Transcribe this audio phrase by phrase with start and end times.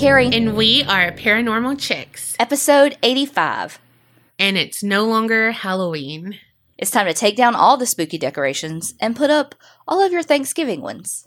[0.00, 0.30] Carrie.
[0.32, 2.34] And we are Paranormal Chicks.
[2.40, 3.78] Episode 85.
[4.38, 6.38] And it's no longer Halloween.
[6.78, 9.54] It's time to take down all the spooky decorations and put up
[9.86, 11.26] all of your Thanksgiving ones.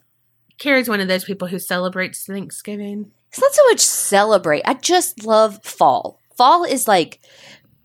[0.57, 3.11] Carrie's one of those people who celebrates Thanksgiving.
[3.29, 4.63] It's not so much celebrate.
[4.65, 6.19] I just love fall.
[6.35, 7.19] Fall is like,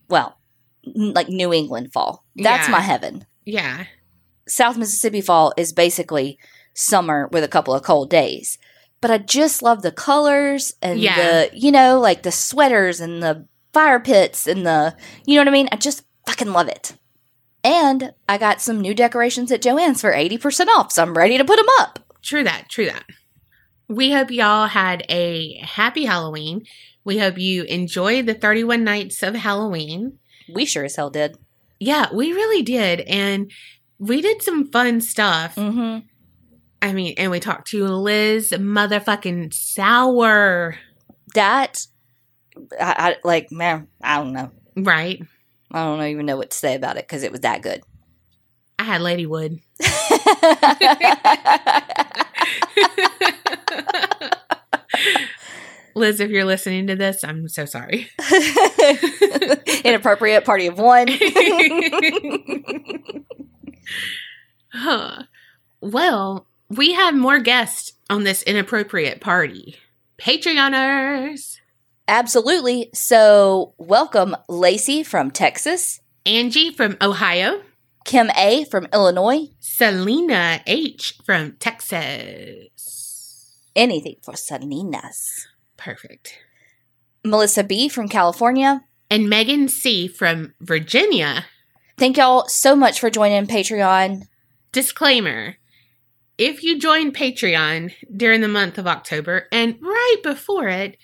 [0.08, 0.38] well,
[0.84, 2.24] like New England fall.
[2.34, 2.72] That's Yeah.
[2.72, 3.26] my heaven.
[3.44, 3.84] Yeah.
[4.46, 6.38] South Mississippi fall is basically
[6.74, 8.56] summer with a couple of cold days.
[9.00, 11.16] But I just love the colors and Yeah.
[11.48, 15.48] the, you know, like the sweaters and the fire pits and the, you know what
[15.48, 15.68] I mean?
[15.70, 16.94] I just fucking love it.
[17.62, 21.44] And I got some new decorations at Joann's for 80% off, so I'm ready to
[21.44, 21.98] put them up.
[22.22, 22.68] True that.
[22.68, 23.04] True that.
[23.88, 26.64] We hope y'all had a happy Halloween.
[27.04, 30.18] We hope you enjoyed the 31 nights of Halloween.
[30.52, 31.36] We sure as hell did.
[31.80, 33.00] Yeah, we really did.
[33.00, 33.50] And
[33.98, 35.54] we did some fun stuff.
[35.56, 36.06] Mm-hmm.
[36.80, 40.76] I mean, and we talked to Liz motherfucking Sour,
[41.34, 41.86] That,
[42.80, 44.50] I, I like, man, I don't know.
[44.76, 45.20] right?
[45.72, 47.82] I don't even know what to say about it because it was that good.
[48.78, 49.60] I had Ladywood.
[55.94, 58.08] Liz, if you're listening to this, I'm so sorry.
[59.84, 61.08] Inappropriate party of one.
[64.70, 65.22] Huh.
[65.80, 69.76] Well, we have more guests on this inappropriate party.
[70.18, 71.56] Patreoners.
[72.06, 72.90] Absolutely.
[72.94, 77.62] So, welcome Lacey from Texas, Angie from Ohio.
[78.04, 79.48] Kim A from Illinois.
[79.60, 83.54] Selena H from Texas.
[83.76, 85.46] Anything for Salinas.
[85.76, 86.38] Perfect.
[87.22, 88.82] Melissa B from California.
[89.10, 91.44] And Megan C from Virginia.
[91.98, 94.22] Thank y'all so much for joining Patreon.
[94.72, 95.57] Disclaimer
[96.38, 100.96] if you join Patreon during the month of October and right before it,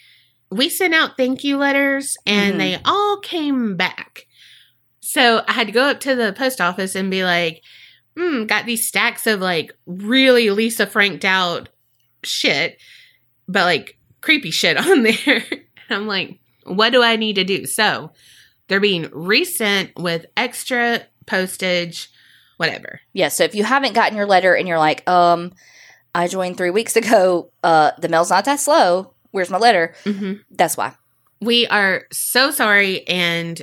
[0.51, 2.59] we sent out thank you letters and Mhm.
[2.59, 4.27] they all came back.
[5.01, 7.63] So I had to go up to the post office and be like,
[8.17, 11.69] hmm, got these stacks of like really Lisa franked out
[12.23, 12.81] shit,
[13.49, 15.45] but like creepy shit on there.
[15.91, 17.67] I'm like, what do I need to do?
[17.67, 18.13] So
[18.69, 22.09] they're being resent with extra postage,
[22.67, 23.01] whatever.
[23.13, 25.53] Yeah, so if you haven't gotten your letter and you're like, um,
[26.15, 29.13] I joined three weeks ago, uh, the mail's not that slow.
[29.31, 29.95] Where's my letter?
[30.05, 30.95] hmm That's why.
[31.41, 33.61] We are so sorry, and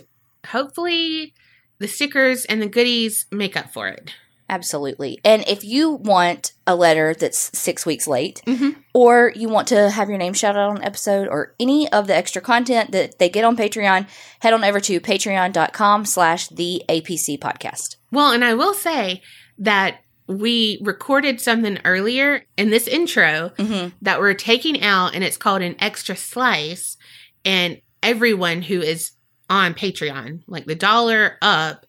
[0.48, 1.34] hopefully,
[1.80, 4.14] the stickers and the goodies make up for it.
[4.50, 5.18] Absolutely.
[5.24, 8.76] And if you want a letter that's six weeks late, Mhm.
[8.94, 12.08] or you want to have your name shouted out on an episode, or any of
[12.08, 14.08] the extra content that they get on Patreon,
[14.42, 17.96] head on over to patreon.com slash the APC podcast.
[18.12, 19.22] Well, and I will say
[19.60, 23.90] that we recorded something earlier in this intro Mm-hmm.
[24.02, 26.98] that we're taking out, and it's called an extra slice.
[27.44, 29.12] And everyone who is
[29.50, 31.86] on Patreon, like the dollar up,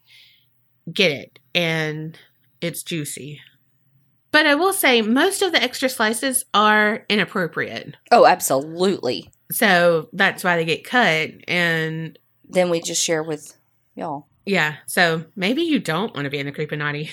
[0.92, 1.38] get it.
[1.54, 2.18] And
[2.60, 3.40] it's juicy.
[4.30, 7.96] But I will say, most of the extra slices are inappropriate.
[8.10, 9.30] Oh, absolutely.
[9.50, 11.30] So that's why they get cut.
[11.46, 12.18] And
[12.48, 13.54] Then we just share with
[13.94, 14.26] y'all.
[14.44, 17.10] Yeah, so maybe you don't want to be in the Creepinati,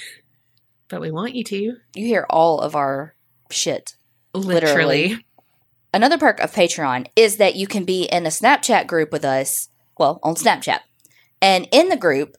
[0.87, 1.55] but we want you to.
[1.95, 3.15] You hear all of our
[3.51, 3.95] shit.
[4.33, 5.09] Literally.
[5.09, 5.25] Literally.
[5.93, 9.69] Another perk of Patreon is that you can be in a Snapchat group with us,
[9.97, 10.79] well, on Snapchat.
[11.41, 12.35] And in the group,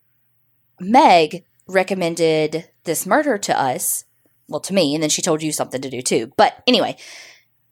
[0.80, 4.04] Meg recommended this murder to us,
[4.48, 6.32] well, to me, and then she told you something to do too.
[6.36, 6.96] But anyway,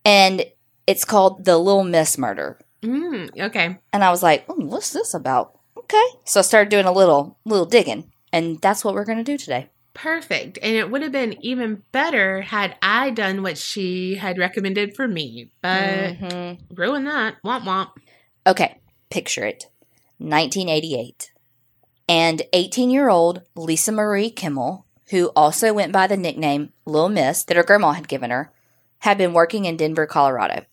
[0.05, 0.45] and
[0.87, 2.59] it's called the Little Miss murder.
[2.83, 3.79] Mm, okay.
[3.93, 5.58] And I was like, what's this about?
[5.91, 6.19] Okay.
[6.25, 9.39] So I started doing a little, little digging, and that's what we're going to do
[9.39, 9.71] today.
[9.95, 10.59] Perfect.
[10.63, 15.09] And it would have been even better had I done what she had recommended for
[15.09, 15.51] me.
[15.61, 16.59] But Mhm.
[16.75, 17.37] ruin that.
[17.45, 17.91] Womp womp.
[18.47, 18.79] Okay,
[19.11, 19.67] picture it
[20.19, 21.33] 1988.
[22.09, 27.43] And 18 year old Lisa Marie Kimmell, who also went by the nickname Lil Miss
[27.45, 28.53] that her grandma had given her,
[29.01, 30.65] had been working in Denver, Colorado.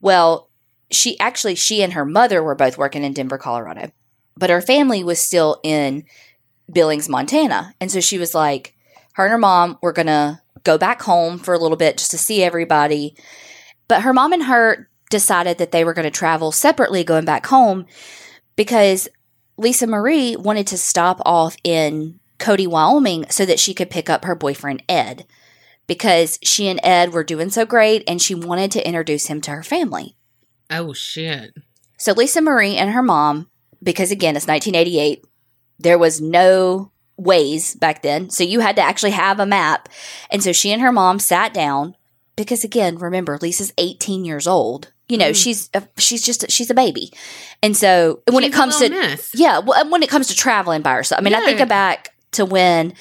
[0.00, 0.48] Well,
[0.90, 3.90] she actually, she and her mother were both working in Denver, Colorado,
[4.36, 6.04] but her family was still in
[6.72, 7.74] Billings, Montana.
[7.80, 8.76] And so she was like,
[9.14, 12.10] her and her mom were going to go back home for a little bit just
[12.12, 13.14] to see everybody.
[13.88, 17.46] But her mom and her decided that they were going to travel separately going back
[17.46, 17.86] home
[18.56, 19.08] because
[19.58, 24.24] Lisa Marie wanted to stop off in Cody, Wyoming so that she could pick up
[24.24, 25.26] her boyfriend Ed
[25.86, 29.50] because she and Ed were doing so great and she wanted to introduce him to
[29.50, 30.16] her family.
[30.70, 31.54] Oh, shit.
[31.98, 33.50] So Lisa Marie and her mom,
[33.82, 35.24] because again, it's 1988,
[35.78, 36.90] there was no
[37.20, 38.30] Waze back then.
[38.30, 39.88] So you had to actually have a map.
[40.30, 41.94] And so she and her mom sat down
[42.36, 44.92] because again, remember, Lisa's 18 years old.
[45.08, 45.42] You know, Mm.
[45.42, 47.12] she's a, she's just she's a baby,
[47.62, 49.30] and so when it She's a comes to miss.
[49.34, 51.66] yeah, well, when it comes to traveling by herself, I mean, I think Yeah.
[51.66, 52.94] back to when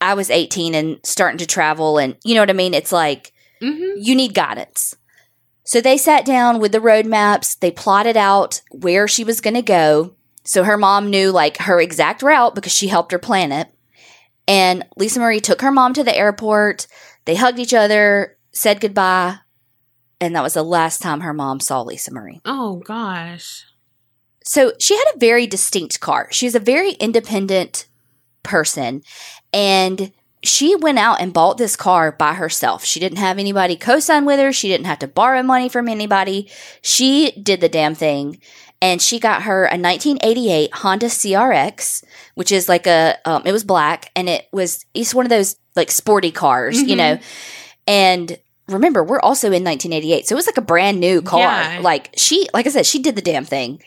[0.00, 2.72] I was 18 and starting to travel, and you know what I mean.
[2.72, 3.94] It's like Mhm.
[3.98, 4.94] you need guidance.
[5.64, 7.58] So they sat down with the roadmaps.
[7.58, 10.14] They plotted out where she was going to go.
[10.44, 13.68] So her mom knew like her exact route because she helped her plan it.
[14.46, 16.86] And Lisa Marie took her mom to the airport.
[17.24, 19.38] They hugged each other, said goodbye,
[20.20, 22.40] and that was the last time her mom saw Lisa Marie.
[22.44, 23.64] Oh gosh.
[24.44, 26.28] So she had a very distinct car.
[26.30, 27.86] She was a very independent
[28.42, 29.02] person.
[29.52, 30.12] And
[30.44, 32.84] she went out and bought this car by herself.
[32.84, 34.52] She didn't have anybody co sign with her.
[34.52, 36.50] She didn't have to borrow money from anybody.
[36.82, 38.38] She did the damn thing.
[38.82, 42.04] And she got her a 1988 Honda CRX,
[42.34, 45.56] which is like a, um, it was black and it was, it's one of those
[45.74, 46.98] like sporty cars, you Mhm.
[46.98, 47.18] know.
[47.86, 48.38] And
[48.68, 50.26] remember, we're also in 1988.
[50.28, 51.40] So it was like a brand new car.
[51.40, 51.78] Yeah.
[51.82, 53.82] Like she, like I said, she did the damn thing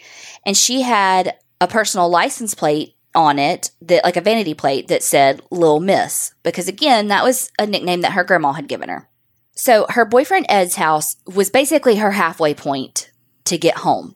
[0.45, 5.04] and she had a personal license plate on it that like a vanity plate that
[5.04, 9.09] said Lil Miss because again that was a nickname that her grandma had given her.
[9.56, 13.12] So her boyfriend Ed's house was basically her halfway point
[13.45, 14.15] to get home.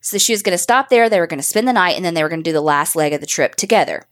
[0.00, 2.04] So she was going to stop there, they were going to spend the night and
[2.04, 4.04] then they were going to do the last leg of the trip together.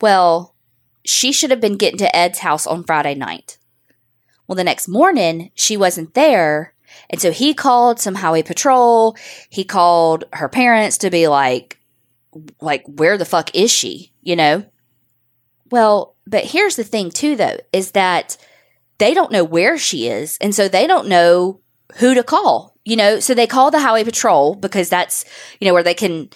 [0.00, 0.56] Well,
[1.04, 3.58] she should have been getting to Ed's house on Friday night.
[4.48, 6.74] Well, the next morning she wasn't there
[7.10, 9.16] and so he called some highway patrol.
[9.50, 11.78] He called her parents to be like,
[12.60, 14.12] like, where the fuck is she?
[14.22, 14.64] You know?
[15.70, 18.36] Well, but here's the thing too, though, is that
[18.98, 20.38] they don't know where she is.
[20.40, 21.60] And so they don't know
[21.96, 23.20] who to call, you know?
[23.20, 25.24] So they call the highway patrol because that's,
[25.60, 26.30] you know, where they can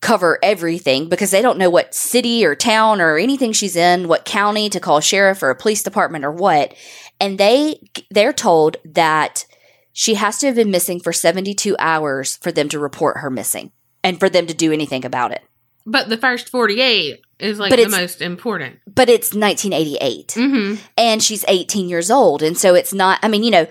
[0.00, 4.26] cover everything because they don't know what city or town or anything she's in, what
[4.26, 6.74] county to call sheriff or a police department or what.
[7.20, 7.80] And they
[8.10, 9.46] they're told that
[9.94, 13.72] she has to have been missing for 72 hours for them to report her missing
[14.04, 15.42] and for them to do anything about it.
[15.86, 18.78] But the first 48 is like But the most important.
[18.86, 20.82] But it's 1988 Mm-hmm.
[20.96, 22.42] and she's 18 years old.
[22.42, 23.66] And so it's not, I mean, you know,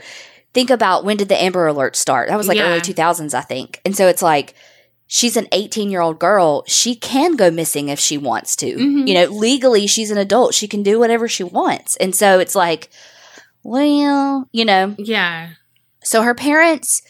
[0.53, 2.27] think about when did the Amber Alert start?
[2.29, 2.65] That was like Yeah.
[2.69, 3.79] early 2000s, I think.
[3.85, 4.53] And so it's like,
[5.07, 6.63] she's an 18 year old girl.
[6.67, 8.75] She can go missing if she wants to.
[8.75, 9.07] Mhm.
[9.07, 10.53] You know, legally, she's an adult.
[10.53, 11.95] She can do whatever she wants.
[11.95, 12.89] And so it's like,
[13.63, 15.49] well, you know, Yeah.
[16.03, 17.01] so her parents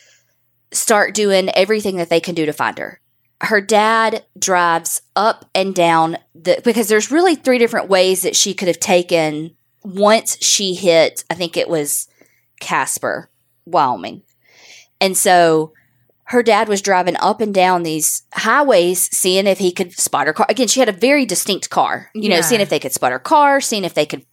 [0.71, 2.99] start doing everything that they can do to find her.
[3.43, 8.53] Her dad drives up and down the because there's really three different ways that she
[8.53, 12.07] could have taken once she hit, I think it was
[12.59, 13.29] Casper,
[13.65, 14.23] Wyoming.
[15.01, 15.73] And so
[16.25, 20.33] her dad was driving up and down these highways, seeing if he could spot her
[20.33, 20.45] car.
[20.49, 23.19] Again, she had a very distinct car, you know, seeing if they could spot her
[23.19, 24.25] car, seeing if they could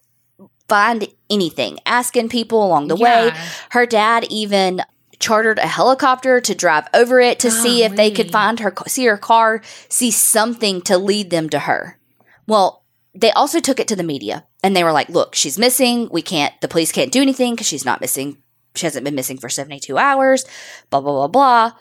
[0.68, 3.32] find anything, asking people along the way.
[3.70, 4.82] Her dad even
[5.20, 9.04] chartered a helicopter to drive over it to see if they could find her, see
[9.04, 11.98] her car, see something to lead them to her.
[12.46, 12.84] Well,
[13.14, 16.08] they also took it to the media and they were like, look, she's missing.
[16.10, 18.42] We can't, the police can't do anything because she's not missing.
[18.74, 20.44] She hasn't been missing for 72 hours,
[20.88, 21.72] blah, blah, blah, blah.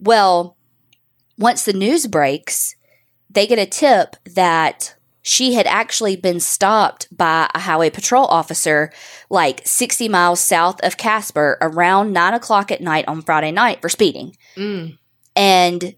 [0.00, 0.56] Well,
[1.36, 2.74] once the news breaks,
[3.30, 8.90] they get a tip that she had actually been stopped by a highway patrol officer
[9.28, 13.88] like 60 miles south of Casper around 9 o'clock at night on Friday night for
[13.88, 14.36] speeding.
[14.56, 14.96] Mm.
[15.36, 15.94] And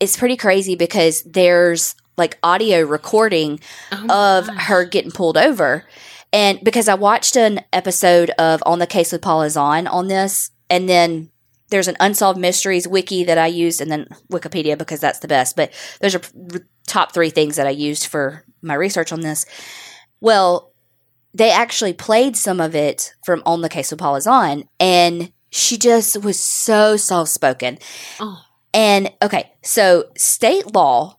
[0.00, 3.60] it's pretty crazy because there's like audio recording
[3.92, 4.62] Oh of gosh.
[4.66, 5.84] her getting pulled over.
[6.32, 10.50] And because I watched an episode of On the Case with Paula Zahn on this,
[10.68, 11.30] and then
[11.70, 15.56] there's an Unsolved Mysteries wiki that I used, and then Wikipedia because that's the best.
[15.56, 16.20] But are
[16.54, 19.46] r- top three things that I used for my research on this.
[20.20, 20.72] Well,
[21.34, 25.78] they actually played some of it from On the Case with Paula Zahn, and she
[25.78, 27.78] just was so soft spoken.
[28.18, 28.42] Oh.
[28.74, 31.18] And okay, so state law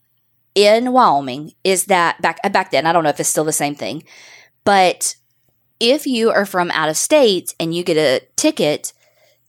[0.55, 3.51] in Wyoming is that back uh, back then, I don't know if it's still the
[3.51, 4.03] same thing,
[4.63, 5.15] but
[5.79, 8.93] if you are from out of state and you get a ticket,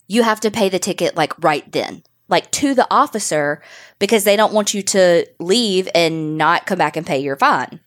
[0.07, 3.63] you have to pay the ticket like right then, like to the officer
[3.99, 7.81] because they don't want you to leave and not come back and pay your fine.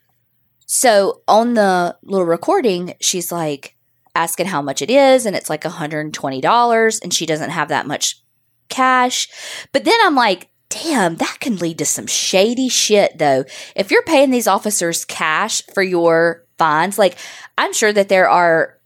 [0.66, 3.76] So on the little recording, she's like
[4.14, 8.22] asking how much it is, and it's like $120, and she doesn't have that much
[8.68, 9.28] cash.
[9.72, 13.44] But then I'm like, damn, that can lead to some shady shit though.
[13.74, 17.16] If you're paying these officers cash for your fines, like
[17.58, 18.78] I'm sure that there are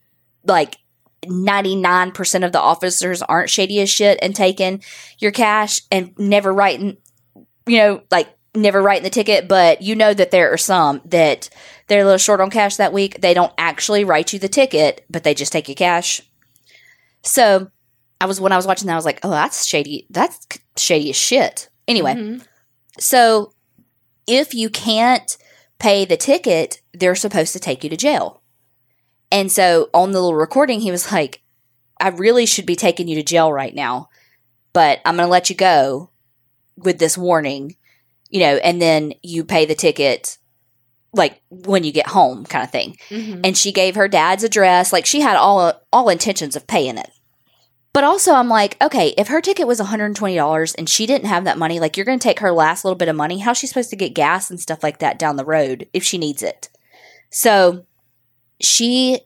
[0.45, 0.79] like
[1.27, 4.83] 99% of the officers aren't shady as shit and taking
[5.19, 6.97] your cash and never writing,
[7.67, 11.49] you know, like never writing the ticket, but you know that there are some that
[11.87, 13.21] they're a little short on cash that week.
[13.21, 16.21] They don't actually write you the ticket, but they just take your cash.
[17.23, 17.71] So
[18.21, 20.07] I was when I was watching that, I was like, oh, that's shady.
[20.11, 20.47] That's
[20.77, 21.69] shady as shit.
[21.87, 22.45] Anyway, Mhm.
[22.99, 23.53] so
[24.27, 25.37] if you can't
[25.79, 28.38] pay the ticket, they're supposed to take you to jail.
[29.30, 31.42] And so on the little recording, he was like,
[32.00, 34.08] I really should be taking you to jail right now,
[34.73, 36.11] but I'm going to let you go
[36.76, 37.76] with this warning,
[38.30, 40.38] you know, and then you pay the ticket
[41.12, 42.97] like when you get home kind of thing.
[43.08, 43.40] Mhm.
[43.44, 47.11] And she gave her dad's address, like she had all all intentions of paying it.
[47.94, 51.58] But also I'm like, okay, if her ticket was $120 and she didn't have that
[51.58, 53.90] money, like you're going to take her last little bit of money, how's she supposed
[53.90, 56.68] to get gas and stuff like that down the road if she needs it?
[57.30, 57.87] So
[58.61, 59.21] she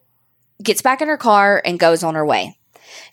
[0.62, 2.56] gets back in her car and goes on her way.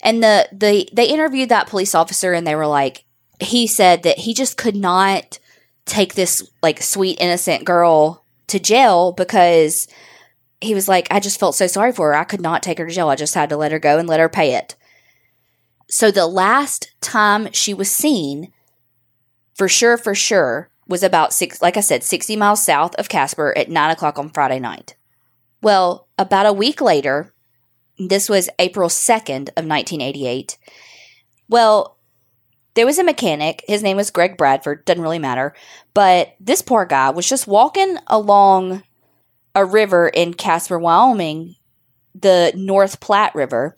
[0.02, 3.04] And the the they interviewed that police officer and they were like
[3.40, 5.38] he said that he just could not
[5.86, 9.88] take this like sweet innocent girl to jail because
[10.60, 12.14] he was like I just felt so sorry for her.
[12.14, 13.08] I could not take her to jail.
[13.08, 14.76] I just had to let her go and let her pay it.
[15.88, 18.52] So the last time she was seen
[19.54, 23.56] for sure for sure was about six like I said 60 miles south of Casper
[23.56, 24.94] at 9 o'clock on Friday night.
[25.62, 27.34] Well, about a week later,
[27.98, 30.58] this was April 2nd of 1988.
[31.48, 31.98] Well,
[32.74, 33.64] there was a mechanic.
[33.66, 34.84] His name was Greg Bradford.
[34.84, 35.54] Doesn't really matter.
[35.92, 38.82] But this poor guy was just walking along
[39.54, 41.56] a river in Casper, Wyoming,
[42.14, 43.76] the North Platte River,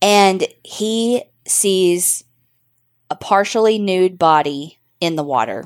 [0.00, 2.24] and he sees
[3.10, 5.64] a partially nude body in the water.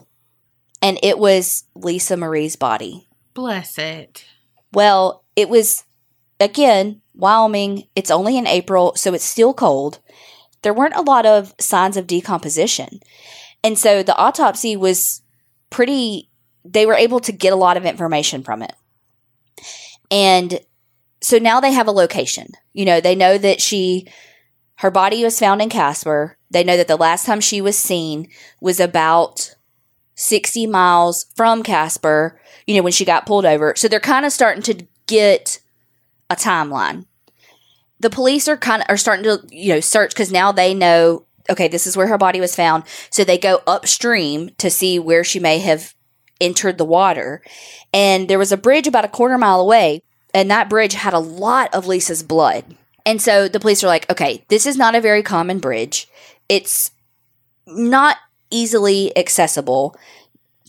[0.83, 3.09] And it was Lisa Marie's body.
[3.35, 4.25] Bless it.
[4.73, 5.85] Well, it was
[6.41, 10.01] again, Wyoming, it's only in April, so it's still cold.
[10.63, 13.01] There weren't a lot of signs of decomposition.
[13.63, 15.23] And so the autopsy was
[15.69, 16.31] pretty,
[16.65, 18.75] they were able to get a lot of information from it.
[20.11, 20.61] And
[21.21, 22.49] so now they have a location.
[22.73, 24.09] You know, they know that she,
[24.77, 26.39] her body was found in Casper.
[26.51, 28.29] They know that the last time she was seen
[28.61, 29.55] was about
[30.15, 33.75] 60 miles from Casper, you know, when she got pulled over.
[33.77, 35.61] So they're kind of starting to get
[36.31, 37.07] a timeline.
[37.99, 41.27] The police are kind of are starting to, you know, search because now they know,
[41.51, 42.85] okay, this is where her body was found.
[43.11, 45.95] So they go upstream to see where she may have
[46.41, 47.43] entered the water.
[47.93, 50.03] And there was a bridge about a quarter mile away,
[50.33, 52.65] and that bridge had a lot of Lisa's blood.
[53.05, 56.09] And so the police are like, okay, this is not a very common bridge.
[56.49, 56.93] It's
[57.67, 58.17] not
[58.51, 59.97] easily accessible.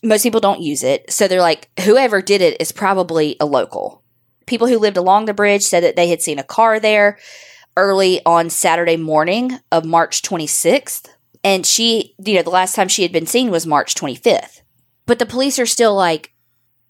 [0.03, 1.11] Most people don't use it.
[1.11, 4.01] So they're like, whoever did it is probably a local.
[4.51, 7.17] People who lived along the bridge said that they had seen a car there
[7.77, 11.07] early on Saturday morning of March 26th.
[11.41, 14.59] And she, you know, the last time she had been seen was March 25th.
[15.05, 16.33] But the police are still like,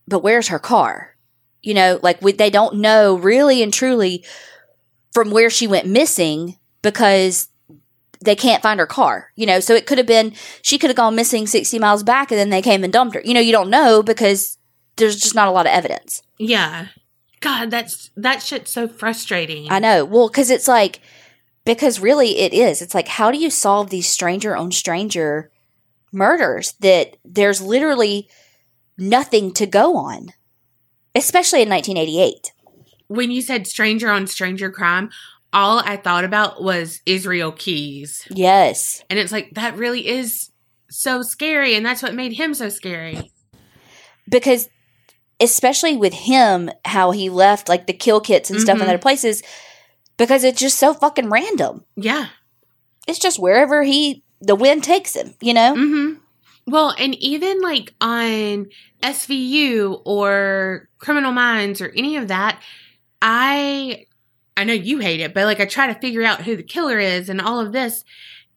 [0.07, 1.15] but where's her car?
[1.61, 4.25] You know, like we, they don't know really and truly
[5.13, 7.47] from where she went missing because
[8.25, 9.33] they can't find her car.
[9.35, 12.31] You know, so it could have been she could have gone missing 60 miles back
[12.31, 13.21] and then they came and dumped her.
[13.23, 14.57] You know, you don't know because
[14.95, 16.23] there's just not a lot of evidence.
[16.39, 16.87] Yeah.
[17.41, 19.67] God, that's that shit's so frustrating.
[19.69, 20.05] I know.
[20.05, 20.99] Well, cuz it's like
[21.65, 22.81] because really it is.
[22.81, 25.51] It's like how do you solve these stranger on stranger
[26.11, 28.27] murders that there's literally
[28.97, 30.29] nothing to go on.
[31.15, 32.51] Especially in 1988.
[33.07, 35.09] when you said stranger on stranger crime,
[35.51, 38.25] all I thought about was Israel Keys.
[38.29, 39.03] Yes.
[39.09, 40.49] And it's like that really is
[40.89, 43.31] so scary and that's what made him so scary.
[44.29, 44.69] because
[45.41, 48.89] especially with him how he left like the kill kits and stuff in Mhm.
[48.89, 49.41] other places
[50.17, 52.27] because it's just so fucking random Yeah.
[53.07, 56.13] it's just wherever he the wind takes him you know Mm-hmm.
[56.67, 58.67] Well, and even like on
[59.01, 62.61] SVU or Criminal Minds or any of that,
[63.21, 64.05] I
[64.55, 66.99] I know you hate it, but like I try to figure out who the killer
[66.99, 68.03] is and all of this,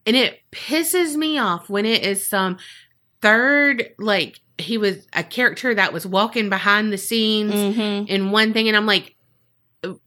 [0.05, 2.59] and it pisses me off when it is some
[3.23, 8.07] third like he was a character that was walking behind the scenes mm-hmm.
[8.07, 9.15] in one thing and I'm like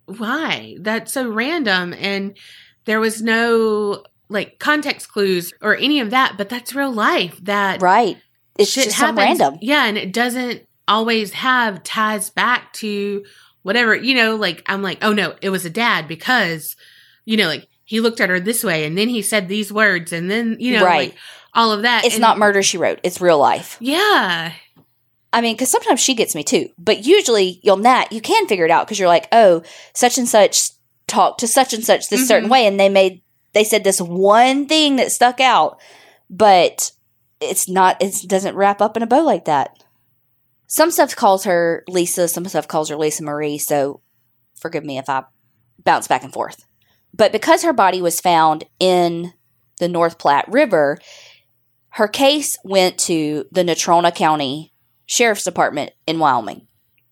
[0.06, 0.76] why?
[0.80, 2.38] That's so random and
[2.86, 7.40] there was no like context clues or any of that, but that's real life.
[7.44, 8.18] That right
[8.58, 9.40] it's shit just happens.
[9.40, 13.24] random Yeah, and it doesn't always have ties back to
[13.64, 16.76] whatever, you know, like I'm like, oh no, it was a dad because,
[17.26, 20.12] you know, like he looked at her this way and then he said these words
[20.12, 21.10] and then, you know, Right.
[21.10, 21.18] like
[21.58, 22.06] all of that.
[22.06, 24.54] it's And- not murder she wrote it's real life Yeah.
[25.34, 28.66] i mean because sometimes she gets me too but usually you'll not you can figure
[28.66, 30.70] it out because you're like oh such and such
[31.08, 32.52] talked to such and such this certain Mhm.
[32.54, 33.22] way and they made
[33.54, 35.80] they said this one thing that stuck out
[36.30, 36.92] but
[37.42, 39.84] it's not it doesn't wrap up in a bow like that
[40.68, 44.02] some stuff calls her lisa some stuff calls her lisa marie so
[44.56, 45.24] forgive me if i
[45.84, 46.66] bounce back and forth
[47.14, 49.34] But because her body was found in
[49.80, 50.98] the North Platte River,
[51.98, 54.72] her case went to the Natrona County
[55.08, 56.68] Sheriff's Department in Wyoming.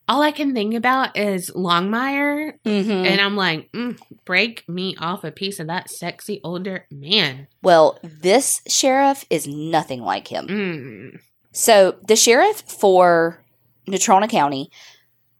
[0.07, 2.91] All I can think about is Longmire, Mm-hmm.
[2.91, 7.47] and I'm like, mm, break me off a piece of that sexy older man.
[7.63, 10.47] well, this sheriff is nothing like him.
[10.47, 11.19] Mm.
[11.51, 13.43] So the sheriff for
[13.87, 14.69] Natrona County,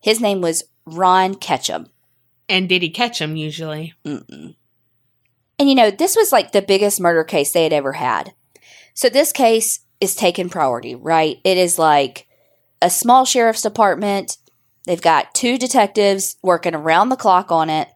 [0.02, 1.86] his name was Ron Ketchum.
[2.50, 3.94] And did he catch him usually?
[4.04, 4.56] Mm-mm.
[5.60, 8.34] And you know, this was like the biggest murder case they had ever had.
[8.96, 11.38] So this case is taking priority, right?
[11.44, 12.28] It is like
[12.82, 14.38] a small sheriff's department.
[14.86, 17.90] They've got two detectives working around the clock on it,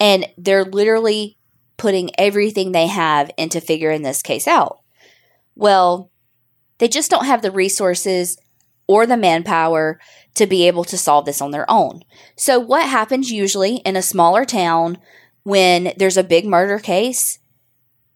[0.00, 1.38] and they're literally
[1.76, 4.80] putting everything they have into figuring this case out.
[5.54, 6.10] Well,
[6.78, 8.36] they just don't have the resources
[8.88, 10.00] or the manpower
[10.34, 12.02] to be able to solve this on their own.
[12.36, 14.98] So, what happens usually in a smaller town
[15.44, 17.38] when there's a big murder case?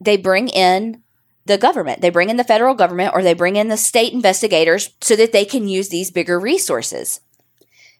[0.00, 1.03] They bring in
[1.46, 4.90] the government, they bring in the federal government, or they bring in the state investigators
[5.00, 7.20] so that they can use these bigger resources.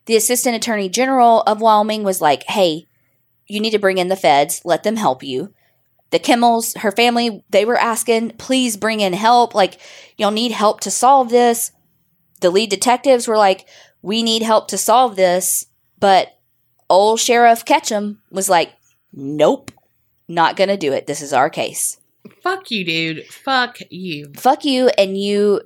[0.07, 2.87] The assistant attorney general of Wyoming was like, hey,
[3.47, 5.53] you need to bring in the feds, let them help you.
[6.11, 9.55] The Kimmells, her family, they were asking, please bring in help.
[9.55, 9.81] Like,
[10.17, 11.73] y'all need help to solve this.
[12.41, 13.67] The lead detectives were like,
[14.01, 15.67] we need help to solve this.
[15.99, 16.29] But
[16.89, 18.73] old Sheriff Ketchum was like,
[19.13, 19.71] nope,
[20.29, 21.07] not going to do it.
[21.07, 21.99] This is our case.
[22.45, 23.27] Fuck you, dude.
[23.27, 24.31] Fuck you.
[24.37, 24.89] Fuck you.
[24.99, 25.63] And you,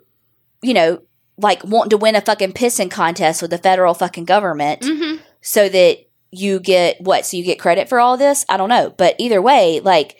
[0.62, 1.02] you know,
[1.36, 5.16] like wanting to win a fucking pissing contest with the federal fucking government Mm-hmm.
[5.40, 5.98] so that
[6.30, 7.26] you get what?
[7.26, 8.44] So you get credit for all this?
[8.48, 8.94] I don't know.
[8.96, 10.16] But either way, like,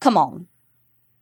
[0.00, 0.46] come on.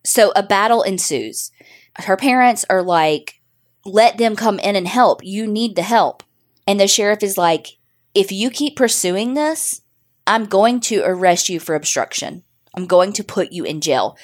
[0.03, 1.51] So a battle ensues.
[1.95, 3.41] Her parents are like,
[3.85, 5.23] let them come in and help.
[5.23, 6.23] You need the help.
[6.67, 7.77] And the sheriff is like,
[8.13, 9.81] if you keep pursuing this,
[10.27, 12.43] I'm going to arrest you for obstruction.
[12.75, 14.17] I'm going to put you in jail.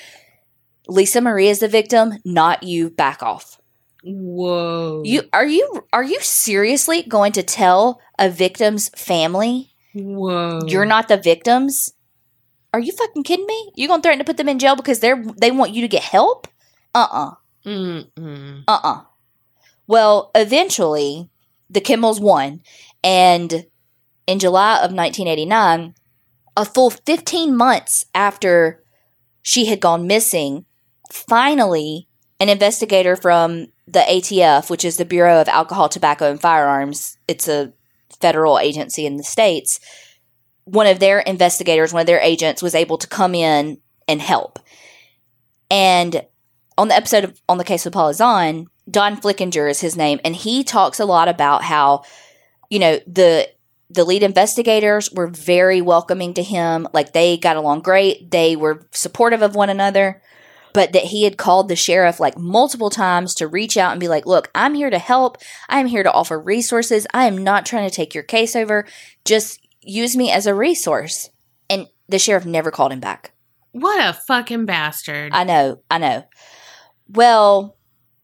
[0.87, 2.89] Lisa Marie is the victim, not you.
[2.89, 3.59] Back off.
[4.03, 5.01] Whoa.
[5.03, 10.61] You are you are you seriously going to tell a victim's family Whoa.
[10.65, 11.93] you're not the victims?
[12.73, 13.71] Are you fucking kidding me?
[13.75, 16.03] You gonna threaten to put them in jail because they're they want you to get
[16.03, 16.47] help?
[16.93, 17.31] Uh uh
[17.65, 18.63] Mm-mm.
[18.67, 19.01] uh uh.
[19.87, 21.29] Well, eventually
[21.69, 22.61] the Kimmells won,
[23.03, 23.65] and
[24.25, 25.95] in July of 1989,
[26.57, 28.83] a full 15 months after
[29.43, 30.65] she had gone missing,
[31.11, 37.17] finally an investigator from the ATF, which is the Bureau of Alcohol, Tobacco, and Firearms,
[37.27, 37.71] it's a
[38.19, 39.79] federal agency in the states.
[40.65, 44.59] One of their investigators, one of their agents, was able to come in and help.
[45.69, 46.25] And
[46.77, 50.19] on the episode of on the case of Paula Zahn, Don Flickinger is his name,
[50.25, 52.03] and he talks a lot about how,
[52.69, 53.49] you know, the
[53.89, 56.87] the lead investigators were very welcoming to him.
[56.93, 58.31] Like they got along great.
[58.31, 60.21] They were supportive of one another.
[60.73, 64.09] But that he had called the sheriff like multiple times to reach out and be
[64.09, 65.37] like, look, I'm here to help.
[65.69, 67.07] I'm here to offer resources.
[67.13, 68.85] I am not trying to take your case over.
[69.25, 71.29] Just use me as a resource.
[71.69, 73.31] And the sheriff never called him back.
[73.71, 75.33] What a fucking bastard.
[75.33, 76.25] I know, I know.
[77.07, 77.77] Well,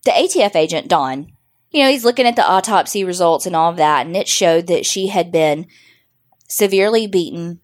[0.03, 1.32] the ATF agent, Don,
[1.73, 4.67] you know, he's looking at the autopsy results and all of that, and it showed
[4.67, 5.65] that she had been
[6.47, 7.59] severely beaten.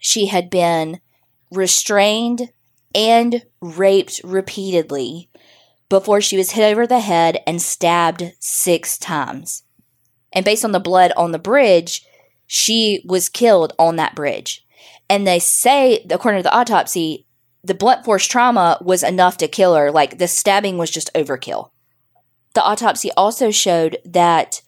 [0.00, 1.00] She had been
[1.50, 2.50] restrained
[2.94, 5.28] and raped repeatedly
[5.90, 9.64] before she was hit over the head and stabbed six times.
[10.32, 12.06] And based on the blood on the bridge,
[12.46, 14.66] she was killed on that bridge.
[15.10, 17.26] And they say, according to the autopsy,
[17.62, 19.90] the blunt force trauma was enough to kill her.
[19.90, 21.70] Like the stabbing was just overkill.
[22.56, 24.62] The autopsy also showed that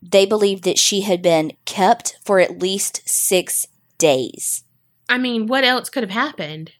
[0.00, 3.66] they believed that she had been kept for at least six
[3.98, 4.62] days.
[5.08, 6.70] I mean, what else could have happened?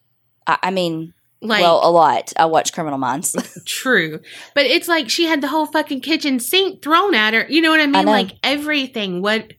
[0.47, 2.31] I, I mean, Like, well, a lot.
[2.37, 3.35] I watch Criminal Minds.
[3.65, 4.21] true.
[4.55, 7.45] But it's like she had the whole fucking kitchen sink thrown at her.
[7.49, 8.05] You know what I mean?
[8.05, 8.11] know.
[8.11, 9.21] Like everything.
[9.21, 9.51] What?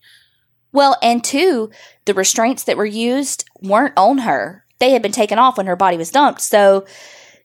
[0.73, 1.71] well, and two,
[2.07, 4.65] the restraints that were used weren't on her.
[4.79, 6.41] They had been taken off when her body was dumped.
[6.41, 6.87] So,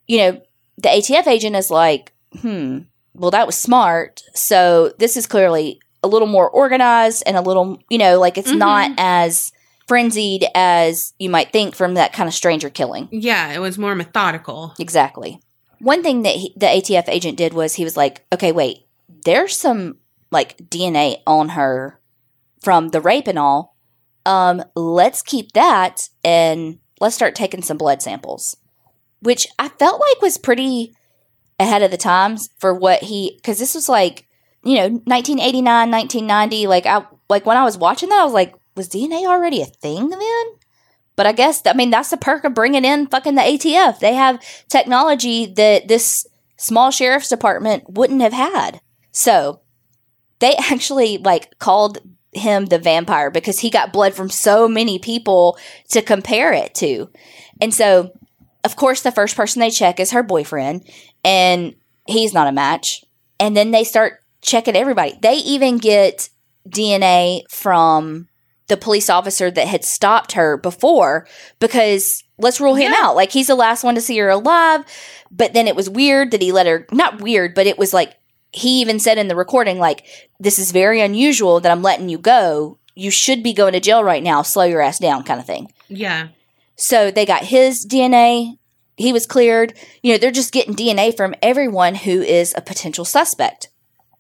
[0.07, 0.41] you know,
[0.77, 2.79] the ATF agent is like, hmm,
[3.19, 4.23] well, that was smart.
[4.33, 8.51] So this is clearly a little more organized and a little, you know, like it's
[8.51, 8.57] Mhm.
[8.57, 9.51] not as
[9.87, 13.09] frenzied as you might think from that kind of stranger killing.
[13.11, 14.73] Yeah, it was more methodical.
[14.79, 15.41] Exactly.
[15.79, 18.85] One thing that he, the ATF agent did was he was like, okay, wait,
[19.25, 19.97] there's some
[20.31, 21.99] like DNA on her
[22.61, 23.75] from the rape and all.
[24.25, 28.55] Um, let's keep that and let's start taking some blood samples,
[29.21, 30.93] which I felt like was pretty
[31.59, 34.27] ahead of the times for what he, because this was like,
[34.63, 36.67] you know, 1989, 1990.
[36.67, 39.65] Like I, like when I was watching that, I was like, was DNA already a
[39.65, 40.45] thing then?
[41.15, 43.99] But I guess, I mean, that's the perk of bringing in fucking the ATF.
[43.99, 48.79] They have technology that this small sheriff's department wouldn't have had.
[49.11, 49.61] So
[50.39, 51.99] they actually like called
[52.31, 55.57] him the vampire because he got blood from so many people
[55.89, 57.09] to compare it to.
[57.59, 58.11] And so,
[58.63, 60.87] of course, the first person they check is her boyfriend,
[61.23, 61.75] and
[62.07, 63.03] he's not a match.
[63.39, 65.17] And then they start checking everybody.
[65.21, 66.29] They even get
[66.67, 68.27] DNA from
[68.67, 71.27] the police officer that had stopped her before
[71.59, 72.99] because let's rule him Yeah.
[73.05, 73.15] out.
[73.15, 74.83] Like he's the last one to see her alive.
[75.31, 78.13] But then it was weird that he let her, not weird, but it was like,
[78.51, 80.05] he even said in the recording, like,
[80.39, 82.79] this is very unusual that I'm letting you go.
[82.95, 84.41] You should be going to jail right now.
[84.41, 85.71] Slow your ass down, kind of thing.
[85.87, 86.29] Yeah.
[86.75, 88.57] So they got his DNA.
[88.99, 89.73] He was cleared.
[90.03, 93.69] You know, they're just getting DNA from everyone who is a potential suspect.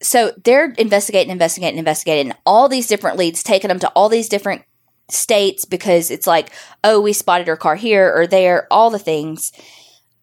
[0.01, 4.63] So they're investigating, investigating, investigating all these different leads, taking them to all these different
[5.09, 9.51] states because it's like, oh, we spotted her car here or there, all the things.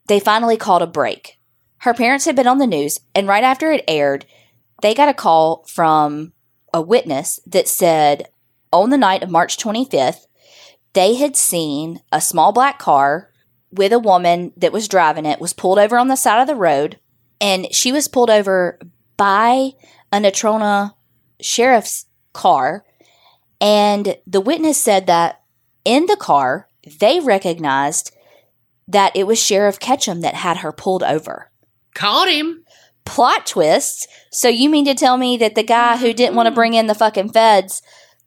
[0.08, 1.38] They finally called a break.
[1.78, 4.24] Her parents had been on the news, and right after it aired,
[4.80, 6.32] they got a call from
[6.72, 8.28] a witness that said
[8.72, 10.26] on the night of March 25th,
[10.94, 13.30] they had seen a small black car
[13.70, 16.54] with a woman that was driving it was pulled over on the side of the
[16.54, 16.98] road
[17.40, 18.78] and she was pulled over
[19.16, 19.72] by
[20.12, 20.94] a Natrona
[21.40, 22.84] sheriff's car
[23.60, 25.42] and the witness said that
[25.84, 26.68] in the car
[27.00, 28.16] they recognized
[28.88, 31.50] that it was Sheriff Ketchum that had her pulled over.
[31.94, 32.64] Caught him.
[33.04, 34.08] Plot twist.
[34.30, 36.86] So you mean to tell me that the guy who didn't want to bring in
[36.86, 37.82] the fucking feds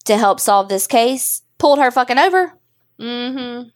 [0.05, 2.53] to help solve this case pulled her fucking over?
[2.99, 3.69] Mm-hmm.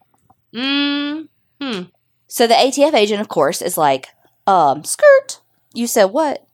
[1.64, 1.90] Mm-hmm.
[2.28, 4.08] So the ATF agent, of course, is like,
[4.48, 5.40] um, skirt.
[5.74, 6.46] You said what?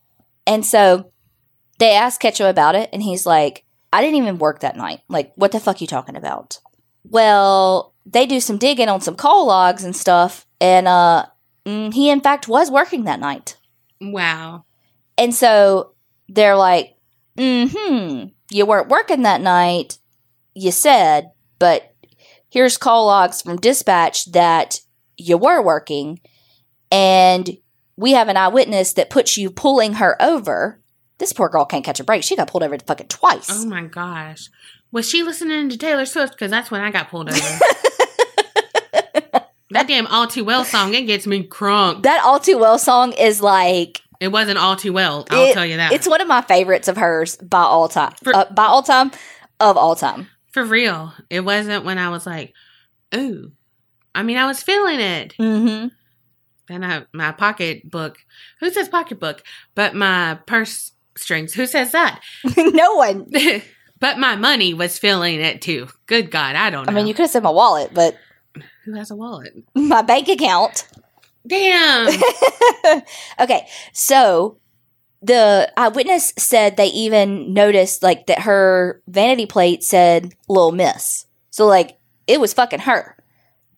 [0.45, 1.11] And so
[1.79, 5.01] they asked Ketchum about it, and he's like, I didn't even work that night.
[5.07, 6.59] Like, what the fuck you talking about?
[7.03, 11.25] Well, they do some digging on some call logs and stuff, and uh,
[11.65, 13.57] mm, he in fact was working that night.
[14.01, 14.65] Wow.
[15.17, 15.93] And so
[16.27, 16.95] they're like,
[17.37, 19.97] hmm, you weren't working that night,
[20.53, 21.93] you said, but
[22.49, 24.81] here's call logs from dispatch that
[25.19, 26.19] you were working,
[26.91, 27.49] and
[27.97, 30.79] we have an eyewitness that puts you pulling her over.
[31.17, 32.23] This poor girl can't catch a break.
[32.23, 33.47] She got pulled over fucking twice.
[33.51, 34.49] Oh my gosh.
[34.91, 36.33] Was she listening to Taylor Swift?
[36.33, 37.39] Because that's when I got pulled over.
[39.71, 42.03] that damn All Too Well song, it gets me crunk.
[42.03, 45.65] that All Too Well song is like, It wasn't All Too Well, I'll it- tell
[45.65, 45.91] you that.
[45.91, 48.13] It's one of my favorites of hers by all time.
[48.23, 49.11] For- uh, by all time,
[49.59, 50.27] of all time.
[50.53, 51.13] For real.
[51.29, 52.53] It wasn't when I was like,
[53.15, 53.51] ooh.
[54.15, 55.35] I mean, I was feeling it.
[55.39, 55.87] Mm-hmm.
[56.67, 58.17] Then I, my pocketbook.
[58.59, 59.43] Who says pocketbook?
[59.75, 61.53] But my purse strings.
[61.53, 62.21] Who says that?
[62.57, 63.27] no one.
[63.99, 65.87] but my money was feeling it too.
[66.05, 66.91] Good God, I don't know.
[66.91, 68.17] I mean, you could have said my wallet, but
[68.85, 69.53] Who has a wallet?
[69.75, 70.87] my bank account.
[71.47, 72.07] Damn.
[73.39, 74.57] okay, so
[75.21, 81.65] the eyewitness said they even noticed like that her vanity plate said "Little Miss," so
[81.65, 83.15] like it was fucking her.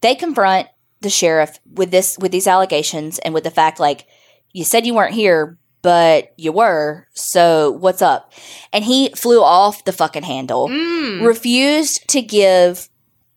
[0.01, 0.67] They confront
[1.01, 4.05] the sheriff with this with these allegations and with the fact like
[4.51, 7.07] you said you weren't here, but you were.
[7.13, 8.31] So what's up?
[8.73, 10.67] And he flew off the fucking handle.
[10.69, 11.25] Mm.
[11.25, 12.89] Refused to give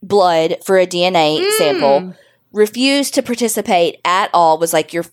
[0.03, 1.51] blood for a DNA Mm.
[1.57, 2.13] sample
[2.51, 5.05] refused to participate at all was like you're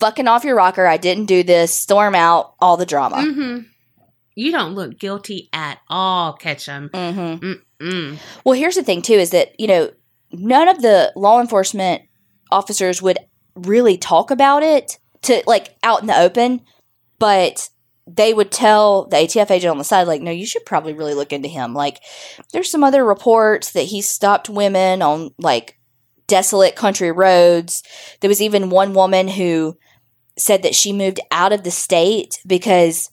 [0.00, 3.58] fucking off your rocker i didn't do this storm out all the drama Mm-hmm.
[4.34, 6.90] You don't look guilty at all, Ketchum.
[6.94, 8.18] hmm Mm.
[8.44, 9.90] well here's the thing too is that you know
[10.32, 12.02] none of the law enforcement
[12.50, 13.18] officers would
[13.54, 16.60] really talk about it to like out in the open
[17.18, 17.68] but
[18.06, 21.14] they would tell the atf agent on the side like no you should probably really
[21.14, 21.74] look into him.
[21.74, 22.00] Like
[22.52, 25.78] there's some other reports that he stopped women on like
[26.26, 27.82] desolate country roads.
[28.20, 29.76] There was even one woman who
[30.36, 33.10] said that she moved out of the state because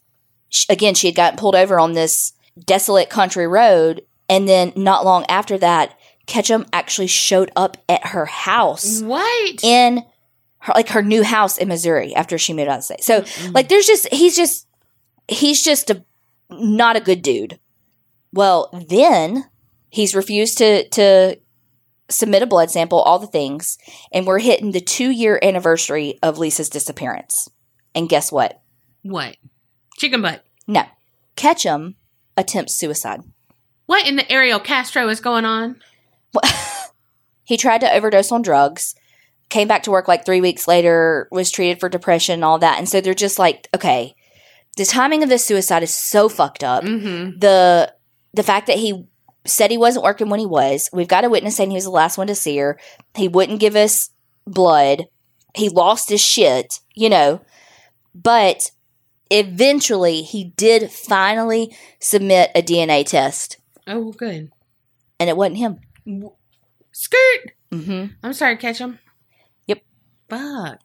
[0.49, 5.03] sh again she had gotten pulled over on this desolate country road and then not
[5.03, 5.94] long after that
[6.25, 9.63] ketchum actually showed up at her house What?
[9.63, 10.03] in
[10.59, 13.53] her like her new house in missouri after she moved out of state so Mm-mm.
[13.53, 14.67] like there's just he's just
[15.27, 16.03] he's just a
[16.49, 17.59] not a good dude
[18.33, 19.45] well then
[19.89, 21.37] he's refused to to
[22.09, 23.77] submit a blood sample all the things
[24.11, 27.49] and we're hitting the two year anniversary of lisa's disappearance
[27.93, 28.61] and guess what
[29.03, 29.37] what?
[29.97, 30.43] Chicken butt.
[30.67, 30.83] no
[31.35, 31.95] ketchum
[32.37, 33.21] attempts suicide
[33.85, 35.79] What in the Ariel Castro is going on?
[37.43, 38.95] he tried to overdose on drugs
[39.49, 42.77] came back to work like three weeks later was treated for depression and all that
[42.79, 44.15] and so they're just like okay
[44.77, 47.39] the timing of this suicide is so fucked up Mm-hmm.
[47.39, 47.93] the
[48.33, 49.05] the fact that he
[49.45, 50.89] said he wasn't working when he was.
[50.91, 52.79] We've got a witness saying he was the last one to see her.
[53.15, 54.09] He wouldn't give us
[54.47, 55.03] blood.
[55.53, 57.41] He lost his shit, you know.
[58.15, 58.71] But
[59.29, 64.49] eventually, he did finally submit a DNA test, Oh, good.
[65.19, 65.79] and it wasn't him.
[66.91, 67.51] Skirt.
[67.71, 68.99] hmm I'm sorry, catch him.
[69.67, 69.81] Yep.
[70.29, 70.81] Fuck.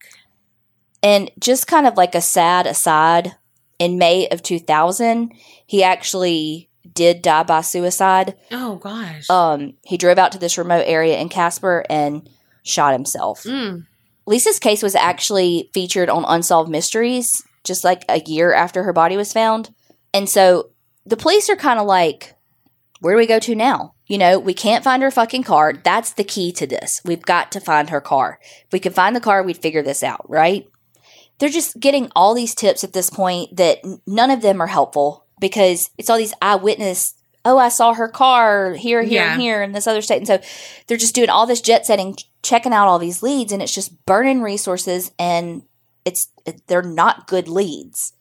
[1.02, 3.33] And just kind of like a sad aside,
[3.78, 5.33] in May of 2000,
[5.66, 8.37] he actually did die by suicide.
[8.52, 9.28] Oh gosh.
[9.30, 12.28] Um, he drove out to this remote area in Casper and
[12.62, 13.44] shot himself.
[13.44, 13.87] Mm.
[14.26, 19.16] Lisa's case was actually featured on Unsolved Mysteries just like a year after her body
[19.16, 19.74] was found.
[20.12, 20.70] And so
[21.06, 22.35] the police are kind of like,
[23.00, 23.94] where do we go to now?
[24.11, 25.73] You know, we can't find her fucking car.
[25.73, 27.01] That's the key to this.
[27.05, 28.40] We've got to find her car.
[28.66, 30.68] If we could find the car, we'd figure this out, right?
[31.38, 35.27] They're just getting all these tips at this point that none of them are helpful
[35.40, 37.14] because it's all these eyewitness.
[37.44, 39.33] Oh, I saw her car here, here, Yeah.
[39.35, 40.18] and here in this other state.
[40.18, 40.40] And so
[40.88, 44.05] they're just doing all this jet setting, checking out all these leads, and it's just
[44.07, 45.62] burning resources and
[46.05, 46.31] it's
[46.66, 48.12] they're not good leads.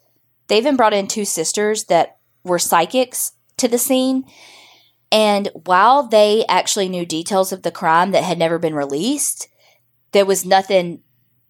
[0.50, 4.26] They even brought in two sisters that were psychics to the scene.
[5.12, 9.48] And while they actually knew details of the crime that had never been released,
[10.12, 11.02] there was nothing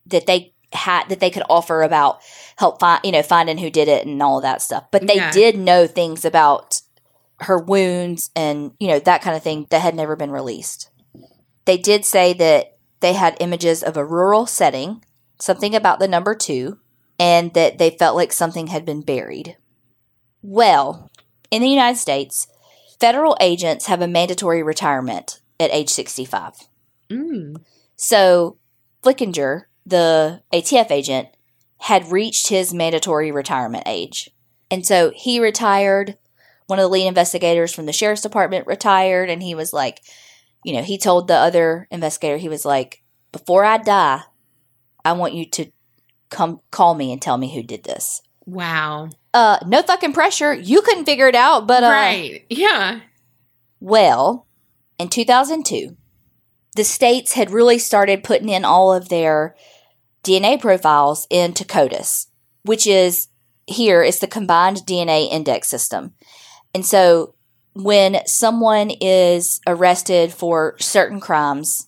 [0.05, 2.19] that they had that they could offer about
[2.57, 4.85] help find you know finding who did it and all of that stuff.
[4.91, 5.31] But they Yeah.
[5.31, 6.81] did know things about
[7.41, 10.89] her wounds and you know that kind of thing that had never been released.
[11.65, 15.03] They did say that they had images of a rural setting,
[15.39, 16.77] something about the number 2,
[17.19, 19.57] and that they felt like something had been buried.
[20.41, 21.09] Well,
[21.49, 22.47] in the United States,
[22.99, 26.53] federal agents have a mandatory retirement at age 65.
[27.09, 27.63] Mm.
[27.95, 28.57] So,
[29.03, 31.29] Flickinger, the ATF agent,
[31.79, 34.29] had reached his mandatory retirement age.
[34.69, 36.17] And so he retired.
[36.67, 40.01] One of the lead investigators from the sheriff's department retired, and he was like,
[40.63, 44.21] you know, he told the other investigator, he was like, before I die,
[45.03, 45.71] I want you to
[46.29, 48.21] come call me and tell me who did this.
[48.45, 49.09] Wow.
[49.33, 50.53] Uh, no fucking pressure.
[50.53, 52.45] You couldn't figure it out, but uh, right.
[52.49, 53.01] Yeah.
[53.79, 54.47] well,
[54.97, 55.95] in 2002,
[56.75, 59.55] the states had really started putting in all of their
[60.23, 62.27] DNA profiles into CODIS,
[62.63, 63.27] which is
[63.67, 66.13] here is the combined DNA index system.
[66.73, 67.35] And so
[67.73, 71.87] when someone is arrested for certain crimes,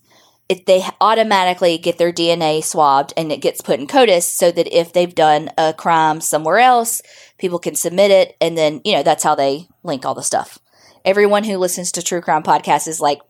[0.51, 4.67] it, they automatically get their DNA swabbed and it gets put in CODIS so that
[4.77, 7.01] if they've done a crime somewhere else,
[7.37, 8.35] people can submit it.
[8.41, 10.59] And then, you know, that's how they link all the stuff.
[11.05, 13.21] Everyone who listens to True Crime Podcasts is like,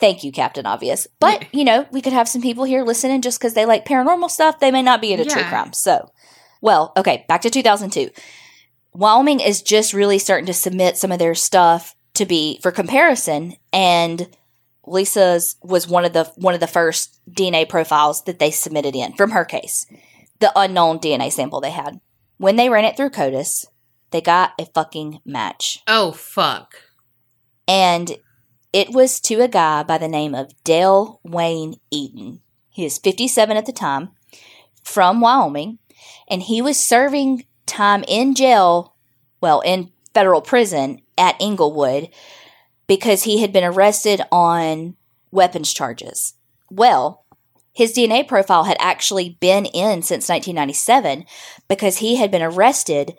[0.00, 1.06] thank you, Captain Obvious.
[1.20, 4.28] But, you know, we could have some people here listening just because they like paranormal
[4.28, 4.58] stuff.
[4.58, 5.72] They may not be into true crime.
[5.72, 6.10] So,
[6.60, 8.10] well, okay, back to 2002.
[8.92, 13.54] Wyoming is just really starting to submit some of their stuff to be for comparison
[13.72, 14.28] and
[14.86, 19.14] Lisa's was one of the one of the first DNA profiles that they submitted in
[19.14, 19.86] from her case.
[20.40, 22.00] The unknown DNA sample they had.
[22.36, 23.66] When they ran it through CODIS,
[24.10, 25.80] they got a fucking match.
[25.86, 26.74] Oh fuck.
[27.66, 28.16] And
[28.72, 32.40] it was to a guy by the name of Dale Wayne Eaton.
[32.68, 34.10] He was 57 at the time,
[34.82, 35.78] from Wyoming,
[36.28, 38.96] and he was serving time in jail,
[39.40, 42.08] well, in federal prison at Englewood
[42.86, 44.96] because he had been arrested on
[45.30, 46.34] weapons charges.
[46.70, 47.24] Well,
[47.72, 51.24] his DNA profile had actually been in since 1997
[51.68, 53.14] because he had been arrested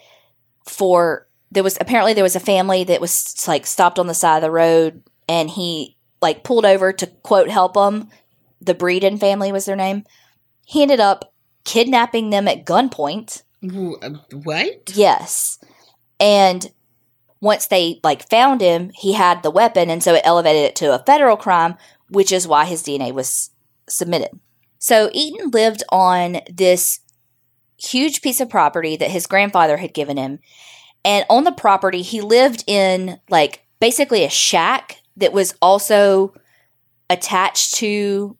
[0.65, 4.37] for there was apparently there was a family that was like stopped on the side
[4.37, 8.09] of the road and he like pulled over to quote help them
[8.61, 10.03] the breeden family was their name
[10.65, 11.33] he ended up
[11.65, 13.43] kidnapping them at gunpoint
[14.43, 14.91] What?
[14.95, 15.59] yes
[16.19, 16.71] and
[17.41, 20.93] once they like found him he had the weapon and so it elevated it to
[20.93, 21.75] a federal crime
[22.09, 23.51] which is why his dna was
[23.87, 24.39] submitted.
[24.79, 26.99] So eaton lived on this
[27.77, 30.39] huge piece of property that his grandfather had given him
[31.03, 36.33] and on the property he lived in like basically a shack that was also
[37.09, 38.37] attached to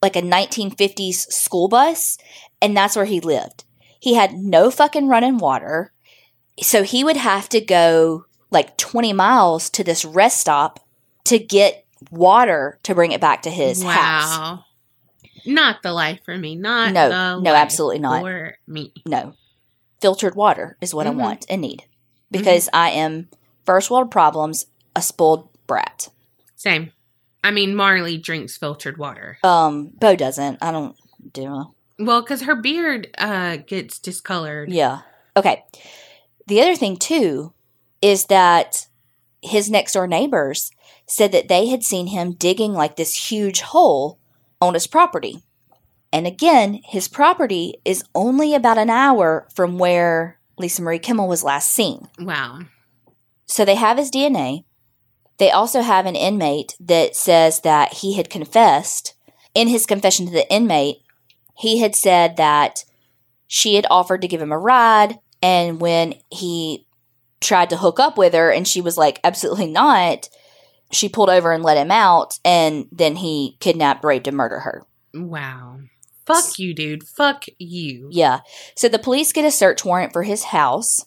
[0.00, 2.18] like a 1950s school bus
[2.60, 3.64] and that's where he lived.
[4.00, 5.92] He had no fucking running water
[6.60, 10.80] so he would have to go like 20 miles to this rest stop
[11.24, 14.64] to get water to bring it back to his house wow.
[15.44, 16.54] Not the life for me.
[16.54, 18.22] Not No, the no, absolutely not.
[18.22, 18.92] for me.
[19.06, 19.34] no
[20.00, 21.10] filtered water is what Mhm.
[21.10, 21.84] i want and need
[22.30, 23.28] because i am
[23.64, 26.08] first world problems a spoiled brat
[26.56, 26.92] Same.
[27.44, 29.38] I mean, Marley drinks filtered water.
[29.44, 30.96] um bo doesn't i don't
[31.32, 34.70] do Well, because her beard uh gets discolored.
[34.72, 35.02] yeah
[35.36, 35.64] okay
[36.52, 37.54] the other thing too
[38.02, 38.86] is that
[39.40, 40.70] his next door neighbors
[41.06, 44.18] said that they had seen him digging like this huge hole
[44.60, 45.42] on his property.
[46.12, 51.42] And again, his property is only about an hour from where Lisa Marie Kimmell was
[51.42, 52.08] last seen.
[52.18, 52.60] Wow.
[53.46, 54.64] So they have his DNA.
[55.38, 59.14] They also have an inmate that says that he had confessed.
[59.54, 60.98] In his confession to the inmate,
[61.56, 62.84] he had said that
[63.46, 65.18] she had offered to give him a ride.
[65.42, 66.86] And when he
[67.40, 70.28] tried to hook up with her and she was like, absolutely not,
[70.92, 72.38] she pulled over and let him out.
[72.44, 74.86] And then he kidnapped, raped, and murdered her.
[75.12, 75.80] Wow.
[76.24, 77.02] Fuck you, dude.
[77.02, 78.08] Fuck you.
[78.12, 78.40] Yeah.
[78.76, 81.04] So the police get a search warrant for his house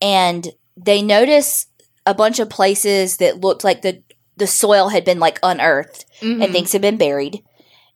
[0.00, 1.66] and they notice
[2.06, 4.02] a bunch of places that looked like the
[4.38, 6.42] the soil had been like unearthed Mhm.
[6.44, 7.42] and things had been buried.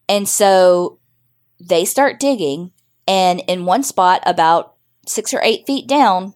[0.08, 0.98] And so
[1.60, 2.72] they start digging
[3.06, 4.71] and in one spot about
[5.06, 6.34] 6 or 8 feet down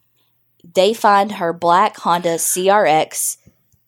[0.75, 3.37] they find her black Honda CRX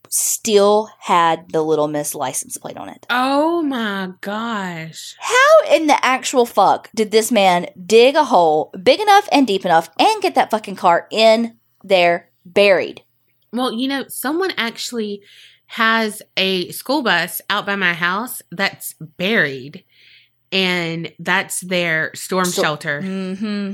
[0.08, 3.04] still had the Little Miss license plate on it.
[3.10, 5.16] Oh my gosh.
[5.18, 9.64] How in the actual fuck did this man dig a hole big enough and deep
[9.64, 13.02] enough and get that fucking car in there buried?
[13.52, 15.22] Well, you know, someone actually
[15.66, 19.84] has a school bus out by my house that's buried,
[20.52, 23.02] and that's their storm So- shelter.
[23.02, 23.72] hmm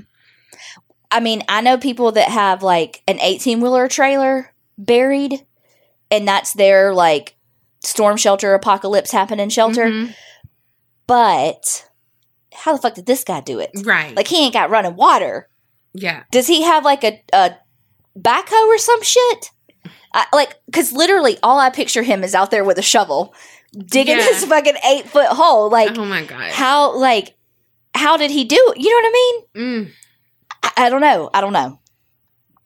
[1.15, 5.47] I mean, I know people that have like an 18 wheeler trailer buried,
[6.11, 7.37] and that's their like
[7.83, 9.87] storm shelter, apocalypse happening shelter.
[9.87, 10.15] Mhm.
[11.07, 11.89] But
[12.53, 13.71] how the fuck did this guy do it?
[13.85, 14.15] Right.
[14.17, 15.49] Like, he ain't got running water.
[15.93, 16.23] yeah.
[16.31, 17.57] Does he have like a, a
[18.19, 19.51] backhoe or some shit?
[20.13, 23.35] I, like, because literally all I picture him is out there with a shovel
[23.77, 24.25] digging Yeah.
[24.25, 25.69] this fucking eight foot hole.
[25.71, 26.53] Like, oh my god.
[26.53, 27.35] how, like,
[27.95, 28.81] how did he do it?
[28.81, 29.45] You know what I mean?
[29.87, 29.93] Mm.
[30.65, 31.31] I, I don't know.
[31.33, 31.81] I don't know.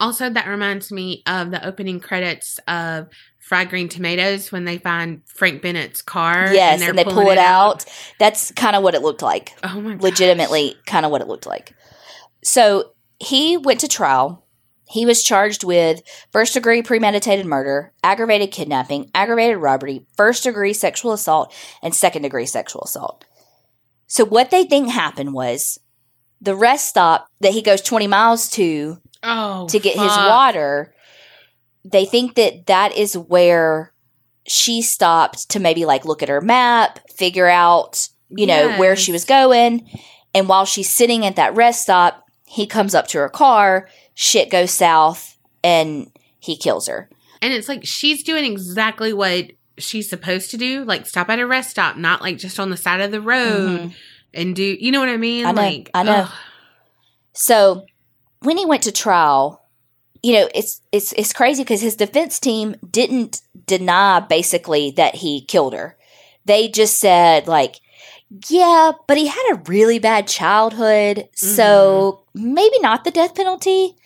[0.00, 3.08] Also, that reminds me of the opening credits of
[3.40, 6.52] Fried Green Tomatoes when they find Frank Bennett's car.
[6.52, 7.84] yes, they're and they pull it out.
[8.18, 9.52] That's kind of what it looked like.
[9.64, 10.02] Oh my god.
[10.02, 11.74] Legitimately, kind of what it looked like.
[12.44, 14.46] So he went to trial.
[14.90, 21.12] He was charged with first degree premeditated murder, aggravated kidnapping, aggravated robbery, first degree sexual
[21.12, 23.24] assault, and second degree sexual assault.
[24.06, 25.78] So, what they think happened was
[26.40, 30.94] the rest stop that he goes 20 miles to Oh, to get his water,
[31.85, 33.92] they think that that is where
[34.46, 39.12] she stopped to maybe like look at her map, figure out, you know, where she
[39.12, 39.88] was going.
[40.35, 44.51] And while she's sitting at that rest stop, he comes up to her car, shit
[44.51, 47.11] goes south, and he kills her.
[47.42, 51.46] And it's like she's doing exactly what she's supposed to do, like stop at a
[51.46, 53.94] rest stop, not like just on the side of the road Mhm.
[54.34, 55.46] And do you know what I mean?
[55.46, 56.12] I know, Like I know.
[56.12, 56.32] ugh.
[57.32, 57.86] So
[58.40, 59.64] when he went to trial,
[60.22, 65.44] you know, it's it's it's crazy because his defense team didn't deny basically that he
[65.44, 65.96] killed her.
[66.44, 67.76] They just said like,
[68.48, 72.54] yeah, but he had a really bad childhood, so mm-hmm.
[72.54, 73.96] maybe not the death penalty.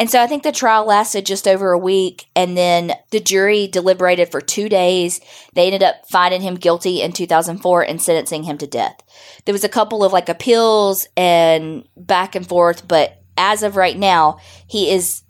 [0.00, 3.68] And so I think the trial lasted just over a week, and then the jury
[3.68, 5.20] deliberated for two days.
[5.54, 8.96] They ended up finding him guilty in 2004 and sentencing him to death.
[9.44, 13.96] There was a couple of like appeals and back and forth, but as of right
[13.96, 15.22] now, he is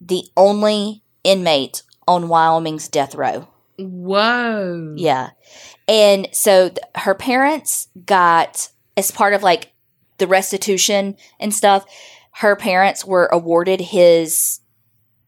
[0.00, 3.48] the only inmate on Wyoming's death row.
[3.78, 4.94] Whoa.
[4.96, 5.30] Yeah.
[5.88, 9.72] And so th- her parents got, as part of like
[10.18, 11.84] the restitution and stuff,
[12.40, 14.60] her parents were awarded his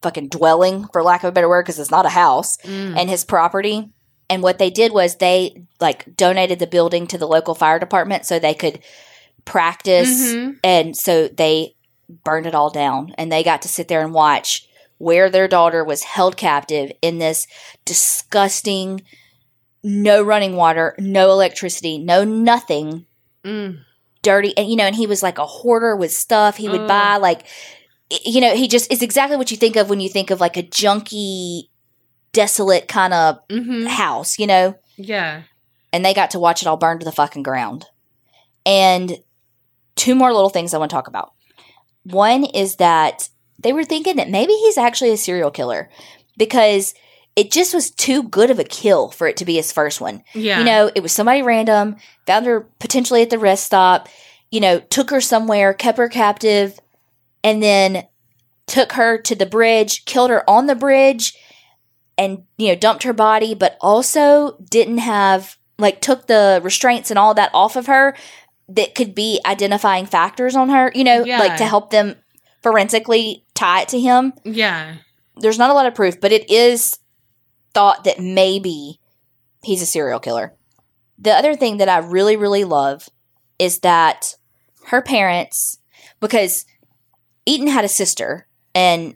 [0.01, 2.97] fucking dwelling, for lack of a better word, because it's not a house, Mm.
[2.97, 3.89] and his property.
[4.29, 8.25] And what they did was they like donated the building to the local fire department
[8.25, 8.79] so they could
[9.45, 10.09] practice.
[10.33, 10.57] Mhm.
[10.63, 11.75] And so they
[12.25, 15.83] burned it all down and they got to sit there and watch where their daughter
[15.83, 17.45] was held captive in this
[17.85, 19.01] disgusting
[19.83, 23.05] no running water, no electricity, no nothing,
[23.45, 23.79] Mm.
[24.23, 24.57] Dirty.
[24.57, 26.57] And you know, and he was like a hoarder with stuff.
[26.57, 26.87] He would Ugh.
[26.87, 27.45] buy like
[28.25, 30.55] you know, he just is exactly what you think of when you think of like
[30.57, 31.69] a junky,
[32.31, 33.87] desolate kind of Mhm.
[33.87, 34.75] house, you know?
[34.97, 35.43] Yeah.
[35.91, 37.85] and they got to watch it all burn to the fucking ground.
[38.65, 39.19] And
[39.95, 41.33] two more little things I want to talk about.
[42.03, 45.89] One is that they were thinking that maybe he's actually a serial killer
[46.35, 46.95] because
[47.35, 50.23] it just was too good of a kill for it to be his first one.
[50.33, 50.59] Yeah.
[50.59, 51.95] You know, it was somebody random,
[52.27, 54.07] found her potentially at the rest stop,
[54.51, 56.79] you know, took her somewhere, kept her captive,
[57.43, 58.03] and then
[58.67, 61.35] took her to the bridge, killed her on the bridge,
[62.17, 67.17] and, you know, dumped her body, but also didn't have, like, took the restraints and
[67.17, 68.15] all that off of her
[68.69, 71.39] that could be identifying factors on her, you know, Yeah.
[71.39, 72.15] like to help them
[72.61, 74.95] forensically tie it to him yeah.
[75.35, 76.97] there's not a lot of proof, but it is
[77.73, 78.99] thought that maybe
[79.63, 80.53] he's a serial killer.
[81.17, 83.09] The other thing that I really, really love
[83.59, 84.35] is that
[84.87, 85.79] her parents,
[86.19, 86.65] because
[87.45, 89.15] Eaton had a sister, and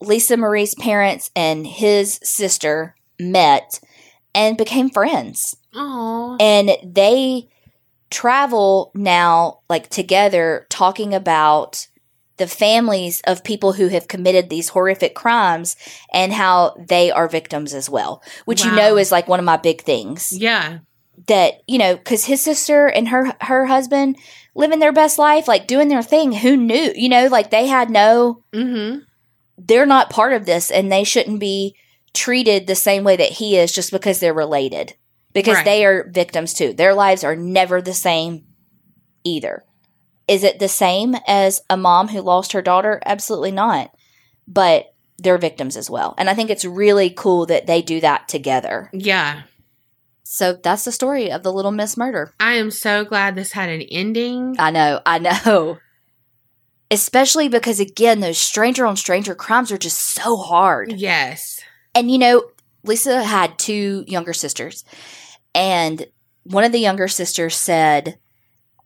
[0.00, 3.80] Lisa Marie's parents and his sister met
[4.34, 5.56] and became friends.
[5.74, 6.36] Oh.
[6.40, 7.48] And they
[8.10, 11.86] travel now, like together, talking about
[12.42, 15.76] the families of people who have committed these horrific crimes
[16.12, 19.56] and how they are victims as well, which you know is like one of my
[19.56, 20.32] big things.
[20.36, 20.78] Yeah.
[21.28, 24.16] that you know because his sister and her her husband
[24.54, 26.32] living their best life like doing their thing.
[26.32, 26.92] Who knew?
[26.96, 28.98] You know like they had no Mm-hmm.
[29.58, 31.76] they're not part of this and they shouldn't be
[32.12, 34.94] treated the same way that he is just because they're related.
[35.32, 35.64] Because Right.
[35.64, 36.72] they are victims too.
[36.74, 38.44] Their lives are never the same
[39.24, 39.64] either
[40.32, 43.90] is it the same as a mom who lost her daughter absolutely not
[44.48, 48.28] but they're victims as well and i think it's really cool that they do that
[48.28, 49.42] together Yeah.
[50.24, 53.68] so that's the story of the little miss murder I am so glad this had
[53.68, 54.56] an ending.
[54.58, 55.78] I know, I know.
[56.90, 60.92] Especially because, again, those stranger on stranger crimes are just so hard.
[60.92, 61.58] Yes.
[61.94, 62.44] And, you know,
[62.84, 64.84] Lisa had two younger sisters,
[65.54, 66.06] and
[66.42, 68.18] one of the younger sisters said,